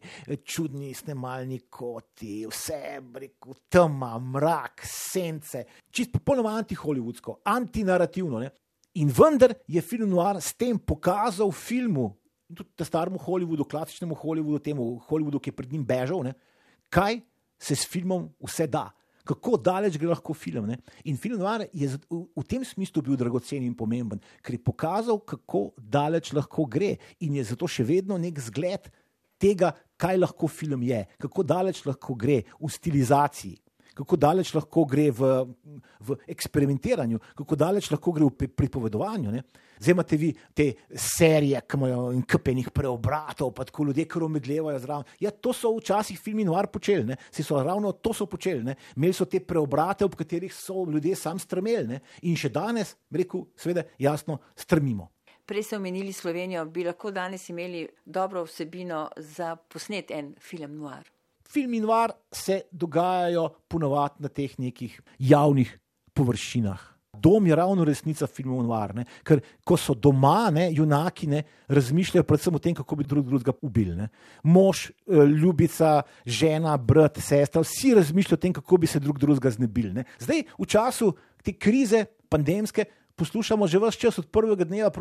čudni 0.48 0.94
snemalni 0.96 1.58
koti, 1.68 2.46
vse, 2.48 3.02
rekel, 3.20 3.58
tema, 3.68 4.14
mrak, 4.16 4.86
sence, 4.88 5.66
čist 5.92 6.14
popolnoma 6.16 6.56
anti-hollywoodsko, 6.62 7.42
antinarativno. 7.52 8.46
In 9.04 9.12
vendar 9.12 9.58
je 9.68 9.84
film 9.84 10.14
noir 10.14 10.40
s 10.40 10.56
tem 10.56 10.80
pokazal 10.80 11.52
filmu, 11.52 12.14
tudi 12.56 12.86
staremu 12.86 13.20
Hollywoodu, 13.20 13.68
klasičnemu 13.68 14.16
Hollywoodu, 14.16 14.60
temu 14.64 14.88
Hollywoodu, 15.10 15.42
ki 15.42 15.52
je 15.52 15.56
pred 15.56 15.72
njim 15.72 15.86
bežal, 15.86 16.24
ne? 16.24 16.34
kaj 16.94 17.20
se 17.64 17.76
s 17.76 17.88
filmom 17.88 18.28
vse 18.44 18.68
da. 18.68 18.90
Kako 19.24 19.56
daleč 19.56 19.96
gre 19.96 20.10
lahko 20.12 20.36
film. 20.36 20.68
Ne? 20.68 20.78
In 21.08 21.16
film 21.16 21.40
Noir 21.40 21.64
je 21.72 21.88
v, 22.12 22.44
tem 22.44 22.66
smislu 22.68 23.02
bil 23.06 23.16
dragocen 23.16 23.64
in 23.64 23.76
pomemben, 23.76 24.20
ker 24.44 24.58
je 24.58 24.60
pokazal, 24.60 25.22
kako 25.24 25.70
daleč 25.80 26.34
lahko 26.36 26.68
gre 26.68 26.98
in 27.24 27.40
je 27.40 27.48
zato 27.54 27.70
še 27.72 27.88
vedno 27.88 28.20
nek 28.20 28.42
zgled 28.50 28.92
tega, 29.40 29.72
kaj 29.96 30.20
lahko 30.20 30.50
film 30.52 30.84
je, 30.84 31.06
kako 31.24 31.48
daleč 31.48 31.86
lahko 31.88 32.18
gre 32.20 32.42
v 32.60 32.72
stilizaciji 32.72 33.63
kako 33.94 34.18
daleč 34.18 34.54
lahko 34.54 34.86
gre 34.90 35.10
v, 35.12 35.34
v 36.02 36.18
eksperimentiranju, 36.34 37.20
kako 37.38 37.56
daleč 37.56 37.92
lahko 37.94 38.14
gre 38.16 38.26
v 38.30 38.50
pripovedovanju. 38.50 39.32
Ne? 39.32 39.44
Zdaj 39.80 39.92
imate 39.92 40.18
vi 40.18 40.32
te 40.56 40.68
serije, 40.96 41.62
ki 41.68 41.78
imajo 41.78 42.12
inkapenih 42.18 42.70
preobratov, 42.74 43.52
pa 43.54 43.66
tako 43.68 43.90
ljudje, 43.90 44.08
ki 44.10 44.20
romedlevajo 44.20 44.80
zraven. 44.80 45.10
Ja, 45.20 45.32
to 45.32 45.54
so 45.54 45.74
včasih 45.78 46.20
filmi 46.20 46.46
noir 46.48 46.68
počeli, 46.72 47.18
si 47.32 47.44
so 47.44 47.62
ravno 47.64 47.92
to 47.92 48.14
so 48.14 48.26
počeli. 48.26 48.64
Ne? 48.64 48.76
Imeli 48.96 49.14
so 49.14 49.26
te 49.26 49.42
preobrate, 49.44 50.06
ob 50.06 50.16
katerih 50.16 50.54
so 50.54 50.86
ljudje 50.90 51.16
sam 51.16 51.40
strmeli. 51.40 51.88
Ne? 51.88 52.00
In 52.24 52.38
še 52.40 52.50
danes, 52.54 52.96
rekel, 53.12 53.48
seveda, 53.58 53.86
jasno, 54.00 54.40
strmimo. 54.56 55.10
Prej 55.46 55.66
ste 55.68 55.76
omenili 55.76 56.14
Slovenijo, 56.16 56.64
bi 56.72 56.86
lahko 56.88 57.12
danes 57.12 57.50
imeli 57.52 57.84
dobro 58.06 58.46
vsebino 58.48 59.10
za 59.18 59.56
posnet 59.56 60.12
en 60.16 60.32
film 60.40 60.78
noir 60.80 61.13
film 61.54 61.74
in 61.78 61.86
var 61.86 62.12
se 62.32 62.62
dogajajo 62.72 63.50
ponovadi 63.68 64.26
na 64.26 64.30
teh 64.30 64.58
nekih 64.60 65.02
javnih 65.20 65.80
površinah. 66.14 66.94
Dom 67.14 67.48
je 67.48 67.56
ravno 67.56 67.86
resnica 67.86 68.28
filmov 68.28 68.64
Noir, 68.66 69.06
ker 69.24 69.40
ko 69.64 69.78
so 69.78 69.94
doma, 69.94 70.50
ne, 70.52 70.66
junaki 70.74 71.28
ne, 71.30 71.44
razmišljajo 71.70 72.26
predvsem 72.26 72.58
o 72.58 72.60
tem, 72.60 72.74
kako 72.74 72.98
bi 72.98 73.06
drug 73.06 73.28
drugega 73.30 73.54
ubili. 73.62 73.94
Ne. 73.96 74.08
Mož, 74.44 74.88
eh, 74.90 75.22
ljubica, 75.30 76.02
žena, 76.26 76.74
brat, 76.78 77.22
sestra, 77.22 77.62
vsi 77.62 77.94
razmišljajo 78.00 78.40
o 78.40 78.44
tem, 78.48 78.54
kako 78.54 78.78
bi 78.78 78.90
se 78.90 79.00
drug 79.00 79.22
drugega 79.22 79.54
znebili. 79.54 79.94
Ne. 79.94 80.08
Zdaj, 80.20 80.44
v 80.58 80.66
času 80.66 81.14
te 81.44 81.54
krize, 81.54 82.06
pandemske, 82.30 82.86
poslušamo 83.16 83.68
že 83.68 83.80
vse 83.80 84.00
čas 84.00 84.20
od 84.20 84.28
prvega 84.28 84.64
dneva 84.64 84.92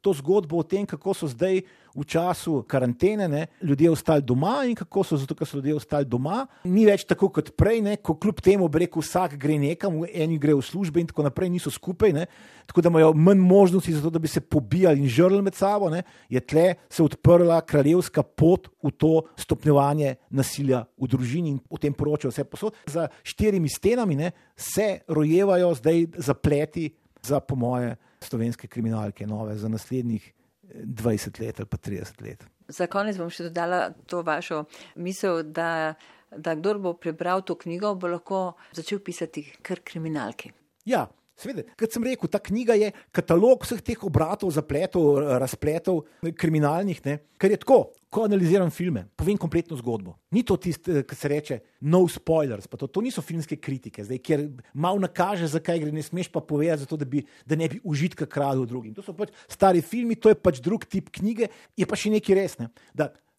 to 0.00 0.12
zgodbo 0.12 0.56
o 0.56 0.62
tem, 0.62 0.86
kako 0.86 1.14
so 1.14 1.28
zdaj 1.28 1.62
v 1.94 2.04
času 2.04 2.62
karantene 2.64 3.28
ne, 3.28 3.46
ljudje 3.62 3.90
ostali 3.90 4.22
doma 4.22 4.64
in 4.64 4.74
kako 4.74 5.04
so 5.04 5.16
zato, 5.16 5.34
ker 5.34 5.46
so 5.46 5.56
ljudje 5.56 5.74
ostali 5.74 6.08
doma. 6.08 6.46
Ni 6.64 6.86
več 6.88 7.04
tako 7.04 7.28
kot 7.28 7.52
prej, 7.56 7.82
ne, 7.84 7.96
ko 7.96 8.14
kljub 8.16 8.40
temu 8.40 8.68
reko, 8.72 9.02
vsak 9.04 9.36
gre 9.36 9.58
nekam, 9.60 10.00
eni 10.08 10.38
gre 10.40 10.54
v 10.56 10.64
službe 10.64 11.00
in 11.00 11.10
tako 11.10 11.26
naprej, 11.28 11.50
niso 11.52 11.70
skupaj, 11.70 12.14
ne, 12.16 12.26
tako 12.66 12.80
da 12.80 12.88
imajo 12.88 13.12
manj 13.12 13.42
možnosti 13.44 13.92
za 13.92 14.02
to, 14.02 14.10
da 14.10 14.22
bi 14.22 14.28
se 14.28 14.40
pobijali 14.40 15.04
in 15.04 15.08
žrli 15.08 15.42
med 15.42 15.54
sabo. 15.54 15.90
Ne, 15.92 16.02
je 16.32 16.40
tle 16.40 16.74
se 16.88 17.02
odprla 17.02 17.60
kraljevska 17.60 18.22
pot 18.22 18.70
v 18.82 18.90
to 18.96 19.12
stopnjevanje 19.36 20.16
nasilja 20.30 20.86
v 20.96 21.10
družini 21.12 21.56
in 21.56 21.60
o 21.68 21.76
tem 21.76 21.92
poročajo 21.92 22.32
vse 22.32 22.44
posod. 22.48 22.76
Za 22.86 23.08
štirimi 23.22 23.68
stenami 23.68 24.16
ne, 24.16 24.32
se 24.56 25.02
rojevajo 25.08 25.74
zdaj 25.76 26.06
zapleti 26.16 26.88
za, 27.22 27.40
po 27.40 27.56
moje, 27.56 27.96
slovenske 28.20 28.68
kriminalke, 28.68 29.26
nove 29.26 29.56
za 29.56 29.68
naslednjih 29.68 30.32
20 30.74 31.40
let 31.40 31.60
ali 31.60 31.66
pa 31.66 31.76
30 31.76 32.22
let. 32.22 32.44
Za 32.68 32.86
konec 32.86 33.18
bom 33.18 33.30
še 33.30 33.48
dodala 33.50 33.90
to 34.06 34.22
vašo 34.22 34.64
misel, 34.96 35.42
da, 35.42 35.94
da 36.30 36.54
kdo 36.54 36.78
bo 36.78 36.94
prebral 36.94 37.42
to 37.42 37.58
knjigo, 37.58 37.94
bo 37.94 38.08
lahko 38.08 38.42
začel 38.72 39.02
pisati 39.04 39.44
kar 39.62 39.82
kriminalke. 39.84 40.52
Ja, 40.84 41.06
Sveda, 41.38 41.64
kot 41.80 41.94
sem 41.94 42.04
rekel, 42.04 42.28
ta 42.28 42.38
knjiga 42.42 42.74
je 42.76 42.90
katalog 43.14 43.64
vseh 43.64 43.80
teh 43.82 44.02
obratov, 44.04 44.52
zapletov, 44.52 45.16
razpletov, 45.40 46.02
kriminalnih, 46.38 47.00
ne? 47.06 47.14
ker 47.40 47.54
je 47.54 47.58
tako, 47.62 47.78
ko 48.12 48.26
analiziram 48.28 48.68
filme, 48.70 49.06
povem 49.16 49.38
kompletno 49.40 49.78
zgodbo. 49.80 50.12
Ni 50.36 50.42
to 50.46 50.58
tisto, 50.60 50.92
kar 51.08 51.18
se 51.18 51.30
reče, 51.32 51.58
no 51.88 52.02
spoilers, 52.12 52.68
to, 52.68 52.86
to 52.86 53.02
niso 53.02 53.24
filmske 53.24 53.56
kritike, 53.56 54.04
zdaj, 54.04 54.20
kjer 54.20 54.44
malo 54.76 55.00
nakaže, 55.02 55.48
zakaj 55.54 55.80
gre, 55.80 55.94
ne 55.96 56.04
smeš 56.04 56.28
pa 56.34 56.44
povedati, 56.44 56.84
zato, 56.84 57.00
da, 57.00 57.08
bi, 57.08 57.24
da 57.48 57.56
ne 57.56 57.70
bi 57.72 57.80
užitka 57.80 58.28
kradil 58.28 58.68
drugim. 58.68 58.92
To 58.98 59.04
so 59.04 59.16
pač 59.16 59.32
stari 59.48 59.80
filmi, 59.80 60.18
to 60.20 60.30
je 60.30 60.36
pač 60.36 60.60
drug 60.62 60.84
tip 60.84 61.08
knjige, 61.16 61.48
je 61.72 61.88
pa 61.88 61.96
še 61.96 62.12
nekaj 62.12 62.38
resne. 62.38 62.68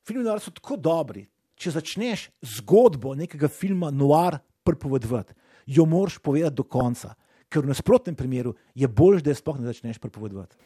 Filmi 0.03 0.25
so 0.41 0.51
tako 0.51 0.81
dobri. 0.81 1.27
Če 1.53 1.77
začneš 1.77 2.25
zgodbo 2.57 3.13
nekega 3.15 3.47
filma 3.47 3.93
noir 3.93 4.41
pripovedovati, 4.65 5.37
jo 5.69 5.85
moraš 5.87 6.17
povedati 6.17 6.57
do 6.57 6.65
konca 6.65 7.13
ker 7.53 7.65
v 7.65 7.69
nasprotnem 7.69 8.17
primeru 8.17 8.55
je 8.73 8.89
bolje, 8.89 9.21
da 9.27 9.35
sploh 9.37 9.61
ne 9.61 9.69
začneš 9.69 10.01
prepovedovati. 10.01 10.57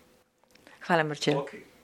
Hvala, 0.88 1.04
Mrče. 1.04 1.36
Okay. 1.36 1.76